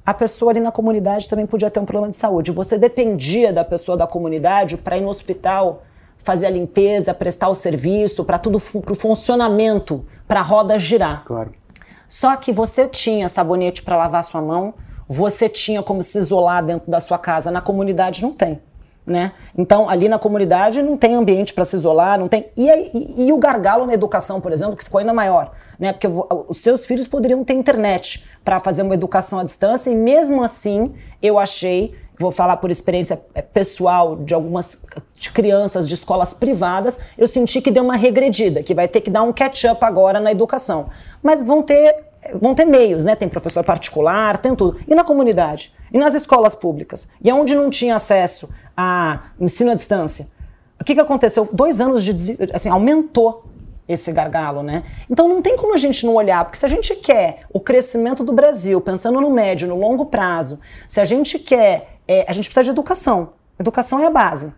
a 0.04 0.12
pessoa 0.12 0.50
ali 0.50 0.60
na 0.60 0.72
comunidade 0.72 1.28
também 1.28 1.46
podia 1.46 1.70
ter 1.70 1.78
um 1.78 1.84
problema 1.84 2.10
de 2.10 2.16
saúde. 2.16 2.50
Você 2.50 2.76
dependia 2.76 3.52
da 3.52 3.64
pessoa 3.64 3.96
da 3.96 4.06
comunidade 4.06 4.76
para 4.76 4.96
ir 4.96 5.02
no 5.02 5.08
hospital, 5.08 5.82
fazer 6.18 6.46
a 6.46 6.50
limpeza, 6.50 7.14
prestar 7.14 7.48
o 7.48 7.54
serviço, 7.54 8.24
para 8.24 8.38
tudo 8.38 8.60
para 8.60 8.92
o 8.92 8.94
funcionamento, 8.94 10.04
para 10.26 10.40
a 10.40 10.42
roda 10.42 10.78
girar. 10.78 11.24
Claro. 11.24 11.52
Só 12.08 12.34
que 12.34 12.50
você 12.50 12.88
tinha 12.88 13.28
sabonete 13.28 13.82
para 13.84 13.96
lavar 13.96 14.24
sua 14.24 14.42
mão, 14.42 14.74
você 15.08 15.48
tinha 15.48 15.82
como 15.82 16.02
se 16.02 16.18
isolar 16.18 16.64
dentro 16.64 16.90
da 16.90 17.00
sua 17.00 17.18
casa. 17.18 17.50
Na 17.50 17.60
comunidade 17.60 18.22
não 18.22 18.32
tem. 18.32 18.60
Né? 19.10 19.32
Então, 19.58 19.88
ali 19.88 20.08
na 20.08 20.20
comunidade 20.20 20.80
não 20.80 20.96
tem 20.96 21.16
ambiente 21.16 21.52
para 21.52 21.64
se 21.64 21.74
isolar, 21.74 22.16
não 22.16 22.28
tem. 22.28 22.46
E, 22.56 22.68
e, 22.68 23.26
e, 23.26 23.32
o 23.32 23.38
gargalo 23.38 23.84
na 23.84 23.92
educação, 23.92 24.40
por 24.40 24.52
exemplo, 24.52 24.76
que 24.76 24.84
ficou 24.84 25.00
ainda 25.00 25.12
maior, 25.12 25.50
né? 25.80 25.92
Porque 25.92 26.06
os 26.06 26.58
seus 26.58 26.86
filhos 26.86 27.08
poderiam 27.08 27.42
ter 27.42 27.54
internet 27.54 28.24
para 28.44 28.60
fazer 28.60 28.82
uma 28.82 28.94
educação 28.94 29.40
à 29.40 29.42
distância, 29.42 29.90
e 29.90 29.96
mesmo 29.96 30.44
assim, 30.44 30.94
eu 31.20 31.40
achei, 31.40 31.92
vou 32.20 32.30
falar 32.30 32.58
por 32.58 32.70
experiência 32.70 33.20
é, 33.34 33.42
pessoal 33.42 34.14
de 34.14 34.32
algumas 34.32 34.86
crianças 35.34 35.88
de 35.88 35.94
escolas 35.94 36.32
privadas, 36.32 37.00
eu 37.18 37.26
senti 37.26 37.60
que 37.60 37.72
deu 37.72 37.82
uma 37.82 37.96
regredida, 37.96 38.62
que 38.62 38.76
vai 38.76 38.86
ter 38.86 39.00
que 39.00 39.10
dar 39.10 39.24
um 39.24 39.32
catch-up 39.32 39.84
agora 39.84 40.20
na 40.20 40.30
educação. 40.30 40.88
Mas 41.20 41.42
vão 41.42 41.64
ter, 41.64 41.96
vão 42.40 42.54
ter 42.54 42.64
meios, 42.64 43.04
né? 43.04 43.16
Tem 43.16 43.28
professor 43.28 43.64
particular, 43.64 44.36
tem 44.38 44.54
tudo. 44.54 44.80
E 44.86 44.94
na 44.94 45.04
comunidade? 45.04 45.72
E 45.92 45.98
nas 45.98 46.14
escolas 46.14 46.54
públicas? 46.54 47.12
E 47.22 47.32
onde 47.32 47.54
não 47.54 47.70
tinha 47.70 47.94
acesso 47.94 48.52
a 48.76 49.30
ensino 49.38 49.70
à 49.70 49.74
distância? 49.74 50.28
O 50.80 50.84
que, 50.84 50.94
que 50.94 51.00
aconteceu? 51.00 51.48
Dois 51.52 51.80
anos 51.80 52.02
de. 52.02 52.38
Assim, 52.54 52.68
aumentou 52.68 53.44
esse 53.88 54.12
gargalo, 54.12 54.62
né? 54.62 54.84
Então 55.10 55.28
não 55.28 55.42
tem 55.42 55.56
como 55.56 55.74
a 55.74 55.76
gente 55.76 56.06
não 56.06 56.14
olhar, 56.14 56.44
porque 56.44 56.58
se 56.58 56.64
a 56.64 56.68
gente 56.68 56.94
quer 56.96 57.40
o 57.52 57.60
crescimento 57.60 58.22
do 58.22 58.32
Brasil, 58.32 58.80
pensando 58.80 59.20
no 59.20 59.30
médio, 59.30 59.68
no 59.68 59.76
longo 59.76 60.06
prazo, 60.06 60.60
se 60.86 61.00
a 61.00 61.04
gente 61.04 61.38
quer. 61.38 61.98
É, 62.06 62.24
a 62.26 62.32
gente 62.32 62.46
precisa 62.46 62.64
de 62.64 62.70
educação. 62.70 63.34
Educação 63.58 64.00
é 64.00 64.06
a 64.06 64.10
base. 64.10 64.52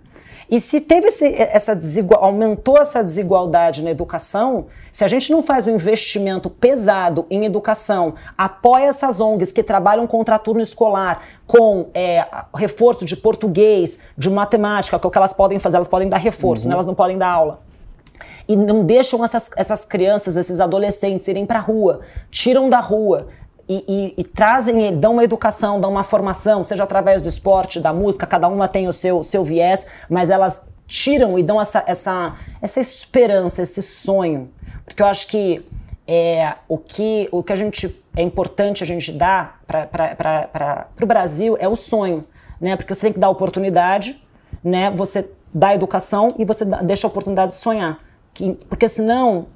E 0.52 0.60
se 0.60 0.82
teve 0.82 1.08
esse, 1.08 1.24
essa 1.34 1.74
desigual, 1.74 2.22
aumentou 2.22 2.76
essa 2.76 3.02
desigualdade 3.02 3.82
na 3.82 3.90
educação, 3.90 4.66
se 4.90 5.02
a 5.02 5.08
gente 5.08 5.32
não 5.32 5.42
faz 5.42 5.66
um 5.66 5.70
investimento 5.70 6.50
pesado 6.50 7.24
em 7.30 7.46
educação, 7.46 8.16
apoia 8.36 8.84
essas 8.84 9.18
ONGs 9.18 9.50
que 9.50 9.62
trabalham 9.62 10.06
contra 10.06 10.38
turno 10.38 10.60
escolar, 10.60 11.22
com 11.46 11.86
é, 11.94 12.28
reforço 12.54 13.06
de 13.06 13.16
português, 13.16 14.00
de 14.14 14.28
matemática, 14.28 14.98
que 14.98 15.06
é 15.06 15.08
o 15.08 15.10
que 15.10 15.16
elas 15.16 15.32
podem 15.32 15.58
fazer, 15.58 15.76
elas 15.76 15.88
podem 15.88 16.10
dar 16.10 16.18
reforço, 16.18 16.64
uhum. 16.64 16.68
né? 16.68 16.74
elas 16.74 16.84
não 16.84 16.94
podem 16.94 17.16
dar 17.16 17.30
aula 17.30 17.62
e 18.48 18.56
não 18.56 18.84
deixam 18.84 19.24
essas, 19.24 19.50
essas 19.56 19.84
crianças, 19.84 20.36
esses 20.36 20.60
adolescentes 20.60 21.28
irem 21.28 21.46
para 21.46 21.58
a 21.58 21.62
rua, 21.62 22.00
tiram 22.30 22.68
da 22.68 22.80
rua, 22.80 23.28
e, 23.68 23.84
e, 23.88 24.14
e, 24.20 24.24
trazem, 24.24 24.96
dão 24.98 25.12
uma 25.12 25.24
educação, 25.24 25.80
dão 25.80 25.90
uma 25.90 26.04
formação, 26.04 26.64
seja 26.64 26.84
através 26.84 27.22
do 27.22 27.28
esporte, 27.28 27.80
da 27.80 27.92
música, 27.92 28.26
cada 28.26 28.48
uma 28.48 28.68
tem 28.68 28.88
o 28.88 28.92
seu, 28.92 29.22
seu 29.22 29.44
viés, 29.44 29.86
mas 30.08 30.30
elas 30.30 30.74
tiram 30.86 31.38
e 31.38 31.42
dão 31.42 31.60
essa, 31.60 31.82
essa, 31.86 32.36
essa 32.60 32.80
esperança, 32.80 33.62
esse 33.62 33.82
sonho. 33.82 34.50
Porque 34.84 35.02
eu 35.02 35.06
acho 35.06 35.28
que 35.28 35.64
é, 36.06 36.54
o, 36.68 36.76
que, 36.76 37.28
o 37.30 37.42
que 37.42 37.52
a 37.52 37.56
gente 37.56 38.02
é 38.16 38.22
importante 38.22 38.82
a 38.82 38.86
gente 38.86 39.12
dar 39.12 39.60
para 39.66 40.88
o 41.00 41.06
Brasil 41.06 41.56
é 41.58 41.68
o 41.68 41.76
sonho, 41.76 42.24
né? 42.60 42.76
Porque 42.76 42.94
você 42.94 43.02
tem 43.02 43.12
que 43.12 43.18
dar 43.18 43.30
oportunidade, 43.30 44.20
né? 44.62 44.90
Você 44.90 45.30
dá 45.54 45.74
educação 45.74 46.34
e 46.38 46.44
você 46.44 46.64
dá, 46.64 46.82
deixa 46.82 47.06
a 47.06 47.10
oportunidade 47.10 47.52
de 47.52 47.56
sonhar. 47.56 47.98
Que, 48.34 48.52
porque 48.68 48.88
senão 48.88 49.46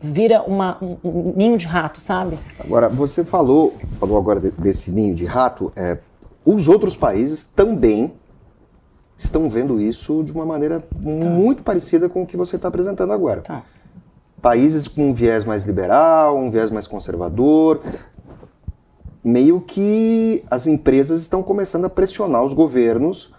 vira 0.00 0.42
uma, 0.42 0.78
um, 0.82 1.32
ninho 1.36 1.56
de 1.56 1.66
rato, 1.66 2.00
sabe? 2.00 2.38
Agora, 2.58 2.88
você 2.88 3.24
falou, 3.24 3.74
falou 3.98 4.18
agora 4.18 4.40
de, 4.40 4.50
desse 4.52 4.90
ninho 4.90 5.14
de 5.14 5.24
rato, 5.24 5.72
é, 5.74 5.98
os 6.44 6.68
outros 6.68 6.96
países 6.96 7.44
também 7.44 8.12
estão 9.18 9.48
vendo 9.48 9.80
isso 9.80 10.22
de 10.22 10.32
uma 10.32 10.44
maneira 10.44 10.80
tá. 10.80 10.86
muito 11.00 11.62
parecida 11.62 12.08
com 12.08 12.22
o 12.22 12.26
que 12.26 12.36
você 12.36 12.56
está 12.56 12.68
apresentando 12.68 13.12
agora. 13.12 13.40
Tá. 13.42 13.62
Países 14.42 14.86
com 14.86 15.10
um 15.10 15.14
viés 15.14 15.44
mais 15.44 15.64
liberal, 15.64 16.36
um 16.36 16.50
viés 16.50 16.70
mais 16.70 16.86
conservador, 16.86 17.80
meio 19.24 19.60
que 19.60 20.44
as 20.50 20.66
empresas 20.66 21.22
estão 21.22 21.42
começando 21.42 21.86
a 21.86 21.90
pressionar 21.90 22.44
os 22.44 22.52
governos 22.52 23.34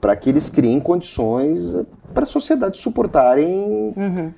para 0.00 0.16
que 0.16 0.30
eles 0.30 0.48
criem 0.48 0.80
condições 0.80 1.76
para 2.12 2.24
a 2.24 2.26
sociedade 2.26 2.78
suportarem 2.78 3.94
uhum 3.96 4.32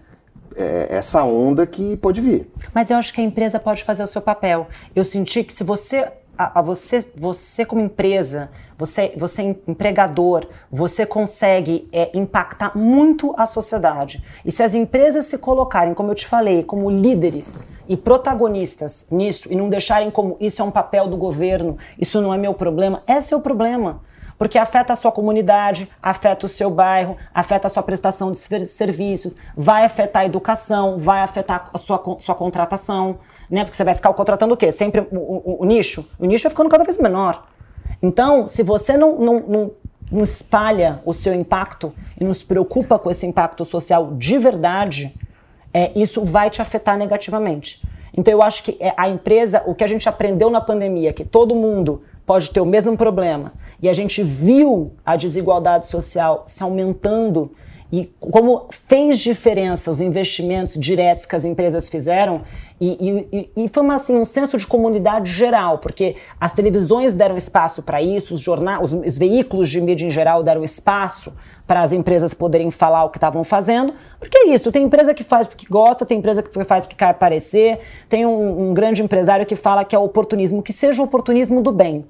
é, 0.56 0.88
essa 0.90 1.24
onda 1.24 1.66
que 1.66 1.96
pode 1.96 2.20
vir. 2.20 2.50
Mas 2.72 2.90
eu 2.90 2.96
acho 2.96 3.12
que 3.12 3.20
a 3.20 3.24
empresa 3.24 3.58
pode 3.58 3.84
fazer 3.84 4.02
o 4.02 4.06
seu 4.06 4.22
papel. 4.22 4.68
Eu 4.94 5.04
senti 5.04 5.44
que 5.44 5.52
se 5.52 5.64
você 5.64 6.10
a, 6.36 6.58
a, 6.58 6.62
você, 6.62 7.06
você 7.16 7.64
como 7.64 7.80
empresa, 7.80 8.50
você, 8.76 9.12
você 9.16 9.42
é 9.42 9.56
empregador, 9.68 10.46
você 10.70 11.06
consegue 11.06 11.88
é, 11.92 12.10
impactar 12.14 12.76
muito 12.76 13.32
a 13.36 13.46
sociedade. 13.46 14.24
E 14.44 14.50
se 14.50 14.62
as 14.62 14.74
empresas 14.74 15.26
se 15.26 15.38
colocarem, 15.38 15.94
como 15.94 16.10
eu 16.10 16.14
te 16.14 16.26
falei, 16.26 16.62
como 16.62 16.90
líderes 16.90 17.68
e 17.88 17.96
protagonistas 17.96 19.08
nisso 19.10 19.52
e 19.52 19.56
não 19.56 19.68
deixarem 19.68 20.10
como 20.10 20.36
isso 20.40 20.60
é 20.60 20.64
um 20.64 20.70
papel 20.70 21.06
do 21.06 21.16
governo, 21.16 21.78
isso 21.98 22.20
não 22.20 22.34
é 22.34 22.38
meu 22.38 22.54
problema, 22.54 23.02
esse 23.06 23.32
é 23.32 23.36
o 23.36 23.40
problema 23.40 24.00
porque 24.38 24.58
afeta 24.58 24.92
a 24.92 24.96
sua 24.96 25.12
comunidade, 25.12 25.88
afeta 26.02 26.46
o 26.46 26.48
seu 26.48 26.70
bairro, 26.70 27.16
afeta 27.32 27.66
a 27.66 27.70
sua 27.70 27.82
prestação 27.82 28.30
de 28.30 28.38
serviços, 28.38 29.36
vai 29.56 29.84
afetar 29.84 30.22
a 30.22 30.26
educação, 30.26 30.98
vai 30.98 31.20
afetar 31.20 31.70
a 31.72 31.78
sua, 31.78 32.02
sua 32.18 32.34
contratação, 32.34 33.18
né? 33.48 33.64
Porque 33.64 33.76
você 33.76 33.84
vai 33.84 33.94
ficar 33.94 34.12
contratando 34.12 34.54
o 34.54 34.56
quê? 34.56 34.72
Sempre 34.72 35.06
o, 35.12 35.16
o, 35.16 35.62
o 35.62 35.64
nicho? 35.64 36.08
O 36.18 36.26
nicho 36.26 36.44
vai 36.44 36.50
ficando 36.50 36.68
cada 36.68 36.84
vez 36.84 36.98
menor. 36.98 37.46
Então, 38.02 38.46
se 38.46 38.62
você 38.62 38.96
não, 38.96 39.18
não, 39.18 39.40
não, 39.40 39.70
não 40.10 40.22
espalha 40.22 41.00
o 41.04 41.12
seu 41.12 41.34
impacto 41.34 41.94
e 42.20 42.24
não 42.24 42.34
se 42.34 42.44
preocupa 42.44 42.98
com 42.98 43.10
esse 43.10 43.26
impacto 43.26 43.64
social 43.64 44.14
de 44.14 44.36
verdade, 44.38 45.14
é, 45.72 45.90
isso 45.96 46.24
vai 46.24 46.50
te 46.50 46.60
afetar 46.60 46.96
negativamente. 46.98 47.82
Então, 48.16 48.32
eu 48.32 48.42
acho 48.42 48.62
que 48.62 48.76
é, 48.80 48.94
a 48.96 49.08
empresa, 49.08 49.62
o 49.66 49.74
que 49.74 49.82
a 49.82 49.86
gente 49.86 50.08
aprendeu 50.08 50.50
na 50.50 50.60
pandemia, 50.60 51.12
que 51.12 51.24
todo 51.24 51.54
mundo 51.54 52.02
pode 52.24 52.50
ter 52.50 52.60
o 52.60 52.66
mesmo 52.66 52.96
problema, 52.96 53.52
e 53.82 53.88
a 53.88 53.92
gente 53.92 54.22
viu 54.22 54.92
a 55.04 55.16
desigualdade 55.16 55.86
social 55.86 56.44
se 56.46 56.62
aumentando. 56.62 57.52
E 57.92 58.10
como 58.18 58.66
fez 58.88 59.18
diferença 59.18 59.90
os 59.90 60.00
investimentos 60.00 60.74
diretos 60.74 61.26
que 61.26 61.36
as 61.36 61.44
empresas 61.44 61.88
fizeram. 61.88 62.42
E, 62.80 63.28
e, 63.30 63.64
e 63.64 63.68
foi 63.72 63.84
uma, 63.84 63.94
assim, 63.96 64.16
um 64.16 64.24
senso 64.24 64.58
de 64.58 64.66
comunidade 64.66 65.32
geral, 65.32 65.78
porque 65.78 66.16
as 66.40 66.52
televisões 66.52 67.14
deram 67.14 67.36
espaço 67.36 67.82
para 67.84 68.02
isso, 68.02 68.34
os 68.34 68.40
jornais, 68.40 68.80
os, 68.80 68.92
os 68.92 69.16
veículos 69.16 69.68
de 69.68 69.80
mídia 69.80 70.06
em 70.06 70.10
geral 70.10 70.42
deram 70.42 70.64
espaço 70.64 71.36
para 71.66 71.82
as 71.82 71.92
empresas 71.92 72.34
poderem 72.34 72.70
falar 72.70 73.04
o 73.04 73.10
que 73.10 73.16
estavam 73.16 73.42
fazendo, 73.42 73.94
porque 74.18 74.36
é 74.36 74.48
isso, 74.48 74.70
tem 74.70 74.84
empresa 74.84 75.14
que 75.14 75.24
faz 75.24 75.46
porque 75.46 75.66
gosta, 75.70 76.04
tem 76.04 76.18
empresa 76.18 76.42
que 76.42 76.64
faz 76.64 76.84
porque 76.84 76.96
quer 76.96 77.10
aparecer, 77.10 77.78
tem 78.08 78.26
um, 78.26 78.70
um 78.70 78.74
grande 78.74 79.02
empresário 79.02 79.46
que 79.46 79.56
fala 79.56 79.84
que 79.84 79.96
é 79.96 79.98
oportunismo, 79.98 80.62
que 80.62 80.72
seja 80.72 81.00
o 81.00 81.06
oportunismo 81.06 81.62
do 81.62 81.72
bem. 81.72 82.04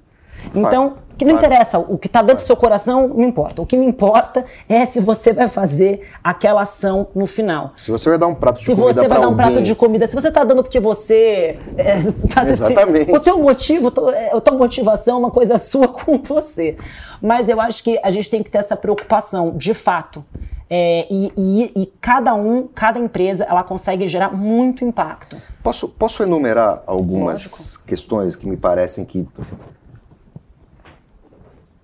Então, 0.55 0.95
que 1.17 1.25
não 1.25 1.35
interessa, 1.35 1.79
o 1.79 1.97
que 1.97 2.09
está 2.09 2.23
dentro 2.23 2.43
do 2.43 2.47
seu 2.47 2.57
coração 2.57 3.09
não 3.09 3.25
importa. 3.25 3.63
O 3.63 3.67
que 3.67 3.77
me 3.77 3.87
importa 3.87 4.45
é 4.69 4.85
se 4.85 5.01
você 5.01 5.33
vai 5.33 5.47
fazer 5.47 6.09
aquela 6.23 6.63
ação 6.63 7.09
no 7.15 7.27
final. 7.27 7.73
Se 7.77 7.91
você 7.91 8.11
vai 8.11 8.19
dar 8.19 8.27
um 8.27 8.35
prato 8.35 8.59
de 8.59 8.65
se 8.65 8.75
comida 8.75 8.89
Se 8.89 8.95
você 8.95 9.09
vai 9.09 9.19
dar 9.19 9.21
um 9.21 9.31
alguém. 9.31 9.37
prato 9.37 9.63
de 9.63 9.75
comida, 9.75 10.07
se 10.07 10.15
você 10.15 10.29
está 10.29 10.45
dando 10.45 10.63
porque 10.63 10.81
você 10.81 11.59
é, 11.77 11.97
Exatamente. 12.51 13.11
Assim, 13.11 13.17
o 13.17 13.21
teu 13.21 13.39
motivo, 13.39 13.93
a 14.33 14.41
tua 14.41 14.57
motivação 14.57 15.17
é 15.17 15.19
uma 15.21 15.31
coisa 15.31 15.57
sua 15.59 15.89
com 15.89 16.19
você. 16.19 16.77
Mas 17.23 17.49
eu 17.49 17.61
acho 17.61 17.83
que 17.83 17.99
a 18.03 18.11
gente 18.11 18.29
tem 18.29 18.43
que 18.43 18.51
ter 18.51 18.59
essa 18.59 18.77
preocupação, 18.77 19.53
de 19.57 19.73
fato. 19.73 20.25
É, 20.69 21.07
e, 21.11 21.33
e, 21.37 21.83
e, 21.83 21.87
cada 22.01 22.35
um, 22.35 22.67
cada 22.75 22.99
empresa, 22.99 23.45
ela 23.45 23.63
consegue 23.63 24.07
gerar 24.07 24.31
muito 24.31 24.85
impacto. 24.85 25.37
Posso, 25.63 25.89
posso 25.89 26.23
enumerar 26.23 26.83
algumas 26.87 27.45
Lógico. 27.45 27.87
questões 27.87 28.35
que 28.35 28.49
me 28.49 28.57
parecem 28.57 29.05
que 29.05 29.29
assim, 29.39 29.57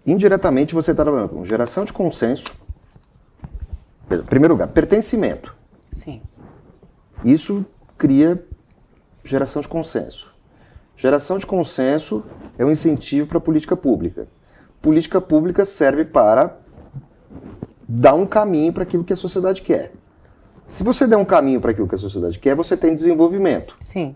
indiretamente 0.06 0.74
você 0.74 0.90
está 0.90 1.02
trabalhando 1.02 1.30
com 1.30 1.44
geração 1.44 1.84
de 1.84 1.92
consenso. 1.92 2.50
Primeiro 4.28 4.54
lugar, 4.54 4.68
pertencimento. 4.68 5.54
Sim. 5.92 6.20
Isso 7.24 7.64
cria 7.96 8.44
geração 9.22 9.62
de 9.62 9.68
consenso. 9.68 10.34
Geração 10.96 11.38
de 11.38 11.46
consenso 11.46 12.24
é 12.58 12.64
um 12.64 12.70
incentivo 12.70 13.26
para 13.26 13.38
a 13.38 13.40
política 13.40 13.76
pública. 13.76 14.28
Política 14.82 15.20
pública 15.20 15.64
serve 15.64 16.04
para 16.04 16.58
dar 17.88 18.14
um 18.14 18.26
caminho 18.26 18.72
para 18.72 18.82
aquilo 18.82 19.04
que 19.04 19.12
a 19.12 19.16
sociedade 19.16 19.62
quer. 19.62 19.92
Se 20.66 20.84
você 20.84 21.06
der 21.06 21.16
um 21.16 21.24
caminho 21.24 21.60
para 21.60 21.72
aquilo 21.72 21.88
que 21.88 21.94
a 21.94 21.98
sociedade 21.98 22.38
quer, 22.38 22.54
você 22.54 22.76
tem 22.76 22.94
desenvolvimento. 22.94 23.76
Sim. 23.80 24.14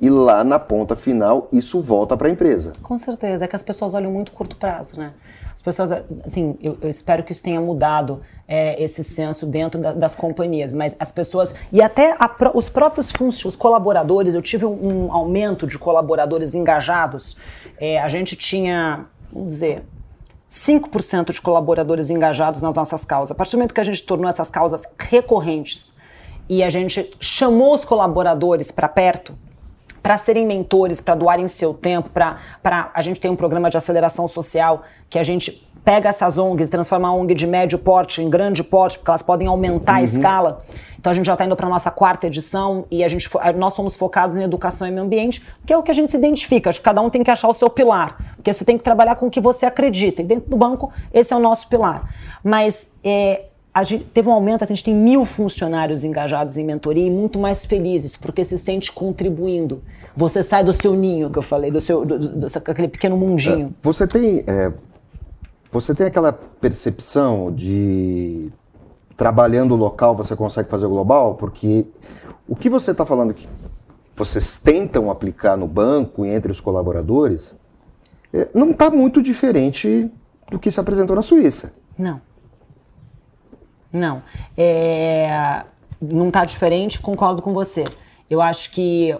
E 0.00 0.08
lá 0.08 0.44
na 0.44 0.60
ponta 0.60 0.94
final, 0.94 1.48
isso 1.52 1.80
volta 1.80 2.16
para 2.16 2.28
a 2.28 2.30
empresa. 2.30 2.72
Com 2.82 2.96
certeza. 2.96 3.44
É 3.44 3.48
que 3.48 3.56
as 3.56 3.64
pessoas 3.64 3.94
olham 3.94 4.12
muito 4.12 4.30
curto 4.30 4.56
prazo, 4.56 4.98
né? 5.00 5.12
As 5.52 5.60
pessoas, 5.60 5.90
assim, 6.24 6.56
eu, 6.62 6.78
eu 6.80 6.88
espero 6.88 7.24
que 7.24 7.32
isso 7.32 7.42
tenha 7.42 7.60
mudado 7.60 8.20
é, 8.46 8.80
esse 8.80 9.02
senso 9.02 9.44
dentro 9.44 9.80
da, 9.80 9.92
das 9.92 10.14
companhias, 10.14 10.72
mas 10.72 10.94
as 11.00 11.10
pessoas, 11.10 11.56
e 11.72 11.82
até 11.82 12.14
a, 12.16 12.30
os 12.54 12.68
próprios 12.68 13.10
funcionários, 13.10 13.44
os 13.44 13.56
colaboradores, 13.56 14.34
eu 14.34 14.40
tive 14.40 14.64
um, 14.64 15.06
um 15.06 15.12
aumento 15.12 15.66
de 15.66 15.76
colaboradores 15.76 16.54
engajados. 16.54 17.38
É, 17.80 18.00
a 18.00 18.06
gente 18.06 18.36
tinha, 18.36 19.04
vamos 19.32 19.48
dizer, 19.48 19.84
5% 20.48 21.32
de 21.32 21.40
colaboradores 21.40 22.08
engajados 22.08 22.62
nas 22.62 22.74
nossas 22.74 23.04
causas. 23.04 23.32
A 23.32 23.34
partir 23.34 23.52
do 23.52 23.58
momento 23.58 23.74
que 23.74 23.80
a 23.80 23.84
gente 23.84 24.04
tornou 24.04 24.30
essas 24.30 24.48
causas 24.48 24.82
recorrentes 24.96 25.98
e 26.48 26.62
a 26.62 26.70
gente 26.70 27.16
chamou 27.20 27.74
os 27.74 27.84
colaboradores 27.84 28.70
para 28.70 28.88
perto, 28.88 29.36
para 30.02 30.16
serem 30.16 30.46
mentores, 30.46 31.00
para 31.00 31.14
doarem 31.14 31.48
seu 31.48 31.74
tempo, 31.74 32.10
para 32.10 32.38
a 32.94 33.02
gente 33.02 33.20
tem 33.20 33.30
um 33.30 33.36
programa 33.36 33.70
de 33.70 33.76
aceleração 33.76 34.26
social 34.28 34.82
que 35.08 35.18
a 35.18 35.22
gente 35.22 35.68
pega 35.88 36.10
essas 36.10 36.36
ONGs, 36.36 36.68
transforma 36.68 37.08
a 37.08 37.14
ONG 37.14 37.34
de 37.34 37.46
médio 37.46 37.78
porte 37.78 38.20
em 38.20 38.28
grande 38.28 38.62
porte, 38.62 38.98
porque 38.98 39.10
elas 39.10 39.22
podem 39.22 39.48
aumentar 39.48 39.94
uhum. 39.94 39.98
a 40.00 40.02
escala. 40.02 40.62
Então 40.98 41.10
a 41.10 41.14
gente 41.14 41.24
já 41.24 41.32
está 41.32 41.46
indo 41.46 41.56
para 41.56 41.66
a 41.66 41.70
nossa 41.70 41.90
quarta 41.90 42.26
edição 42.26 42.84
e 42.90 43.02
a 43.02 43.08
gente, 43.08 43.26
nós 43.56 43.72
somos 43.72 43.96
focados 43.96 44.36
em 44.36 44.42
educação 44.42 44.86
e 44.86 44.90
meio 44.90 45.04
ambiente, 45.04 45.42
que 45.64 45.72
é 45.72 45.78
o 45.78 45.82
que 45.82 45.90
a 45.90 45.94
gente 45.94 46.10
se 46.10 46.18
identifica. 46.18 46.68
Acho 46.68 46.80
que 46.80 46.84
cada 46.84 47.00
um 47.00 47.08
tem 47.08 47.22
que 47.22 47.30
achar 47.30 47.48
o 47.48 47.54
seu 47.54 47.70
pilar, 47.70 48.34
porque 48.36 48.52
você 48.52 48.66
tem 48.66 48.76
que 48.76 48.84
trabalhar 48.84 49.14
com 49.14 49.28
o 49.28 49.30
que 49.30 49.40
você 49.40 49.64
acredita. 49.64 50.20
E 50.20 50.24
dentro 50.26 50.50
do 50.50 50.58
banco, 50.58 50.92
esse 51.10 51.32
é 51.32 51.36
o 51.36 51.40
nosso 51.40 51.68
pilar. 51.68 52.14
Mas 52.44 52.98
é, 53.02 53.44
gente 53.82 54.04
teve 54.04 54.28
um 54.28 54.32
aumento, 54.32 54.62
a 54.62 54.66
gente 54.66 54.82
tem 54.82 54.94
mil 54.94 55.24
funcionários 55.24 56.04
engajados 56.04 56.56
em 56.56 56.64
mentoria 56.64 57.06
e 57.06 57.10
muito 57.10 57.38
mais 57.38 57.64
felizes, 57.64 58.16
porque 58.16 58.42
se 58.42 58.58
sente 58.58 58.90
contribuindo. 58.90 59.82
Você 60.16 60.42
sai 60.42 60.64
do 60.64 60.72
seu 60.72 60.94
ninho, 60.94 61.30
que 61.30 61.38
eu 61.38 61.42
falei, 61.42 61.70
do 61.70 61.80
seu, 61.80 62.04
do, 62.04 62.18
do, 62.18 62.28
do 62.38 62.46
aquele 62.46 62.88
pequeno 62.88 63.16
mundinho. 63.16 63.68
É, 63.68 63.70
você 63.82 64.06
tem, 64.06 64.44
é, 64.46 64.72
você 65.70 65.94
tem 65.94 66.06
aquela 66.06 66.32
percepção 66.32 67.52
de 67.52 68.50
trabalhando 69.16 69.74
local 69.74 70.14
você 70.14 70.36
consegue 70.36 70.68
fazer 70.68 70.86
o 70.86 70.90
global? 70.90 71.34
Porque 71.34 71.84
o 72.48 72.54
que 72.54 72.70
você 72.70 72.92
está 72.92 73.04
falando 73.04 73.34
que 73.34 73.48
vocês 74.16 74.56
tentam 74.56 75.10
aplicar 75.10 75.56
no 75.56 75.66
banco 75.66 76.24
e 76.24 76.30
entre 76.30 76.50
os 76.50 76.60
colaboradores 76.60 77.52
é, 78.32 78.48
não 78.54 78.70
está 78.70 78.90
muito 78.90 79.22
diferente 79.22 80.10
do 80.50 80.58
que 80.58 80.70
se 80.70 80.80
apresentou 80.80 81.14
na 81.14 81.22
Suíça. 81.22 81.82
Não. 81.98 82.20
Não. 83.92 84.22
É, 84.56 85.64
não 86.00 86.28
está 86.28 86.44
diferente, 86.44 87.00
concordo 87.00 87.42
com 87.42 87.52
você. 87.52 87.84
Eu 88.28 88.40
acho 88.40 88.70
que, 88.70 89.14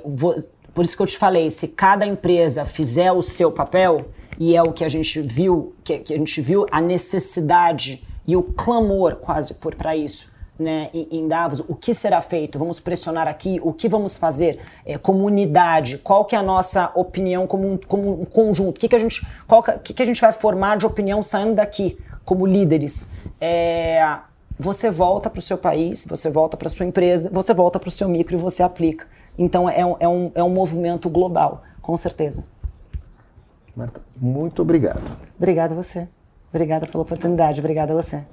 por 0.74 0.84
isso 0.84 0.96
que 0.96 1.02
eu 1.02 1.06
te 1.06 1.18
falei, 1.18 1.50
se 1.50 1.68
cada 1.68 2.06
empresa 2.06 2.64
fizer 2.64 3.10
o 3.12 3.22
seu 3.22 3.50
papel, 3.50 4.06
e 4.38 4.54
é 4.54 4.62
o 4.62 4.72
que 4.72 4.84
a 4.84 4.88
gente 4.88 5.20
viu, 5.20 5.74
que, 5.82 5.98
que 5.98 6.14
a 6.14 6.16
gente 6.16 6.40
viu 6.40 6.64
a 6.70 6.80
necessidade 6.80 8.06
e 8.26 8.36
o 8.36 8.42
clamor 8.42 9.16
quase 9.16 9.54
por 9.54 9.74
para 9.74 9.96
isso. 9.96 10.38
Né, 10.58 10.90
em, 10.92 11.28
Davos, 11.28 11.60
o 11.60 11.74
que 11.76 11.94
será 11.94 12.20
feito? 12.20 12.58
Vamos 12.58 12.80
pressionar 12.80 13.28
aqui, 13.28 13.60
o 13.62 13.72
que 13.72 13.88
vamos 13.88 14.16
fazer? 14.16 14.58
É, 14.84 14.98
comunidade, 14.98 15.98
qual 15.98 16.24
que 16.24 16.34
é 16.34 16.38
a 16.38 16.42
nossa 16.42 16.90
opinião 16.96 17.46
como 17.46 17.74
um, 17.74 17.76
como 17.76 18.22
um 18.22 18.24
conjunto? 18.24 18.76
O 18.76 18.80
que, 18.80 18.88
que, 18.88 18.96
a 18.96 18.98
gente, 18.98 19.24
qual 19.46 19.62
que, 19.62 19.94
que 19.94 20.02
a 20.02 20.06
gente 20.06 20.20
vai 20.20 20.32
formar 20.32 20.76
de 20.76 20.84
opinião 20.84 21.22
saindo 21.22 21.54
daqui, 21.54 21.96
como 22.24 22.44
líderes? 22.44 23.18
É, 23.40 24.18
você 24.58 24.90
volta 24.90 25.30
para 25.30 25.38
o 25.38 25.42
seu 25.42 25.56
país, 25.56 26.04
você 26.08 26.30
volta 26.30 26.56
para 26.56 26.68
sua 26.68 26.84
empresa, 26.84 27.30
você 27.32 27.54
volta 27.54 27.78
para 27.78 27.88
o 27.88 27.92
seu 27.92 28.08
micro 28.08 28.34
e 28.34 28.38
você 28.38 28.62
aplica. 28.62 29.06
Então 29.38 29.68
é 29.68 29.84
um, 29.86 29.96
é, 30.00 30.08
um, 30.08 30.32
é 30.34 30.42
um 30.42 30.50
movimento 30.50 31.08
global, 31.08 31.62
com 31.80 31.96
certeza. 31.96 32.44
Marta, 33.76 34.00
muito 34.16 34.62
obrigado. 34.62 35.00
Obrigada 35.36 35.74
a 35.74 35.76
você. 35.76 36.08
Obrigada 36.52 36.86
pela 36.86 37.02
oportunidade. 37.02 37.60
Obrigada 37.60 37.92
a 37.92 37.96
você. 37.96 38.24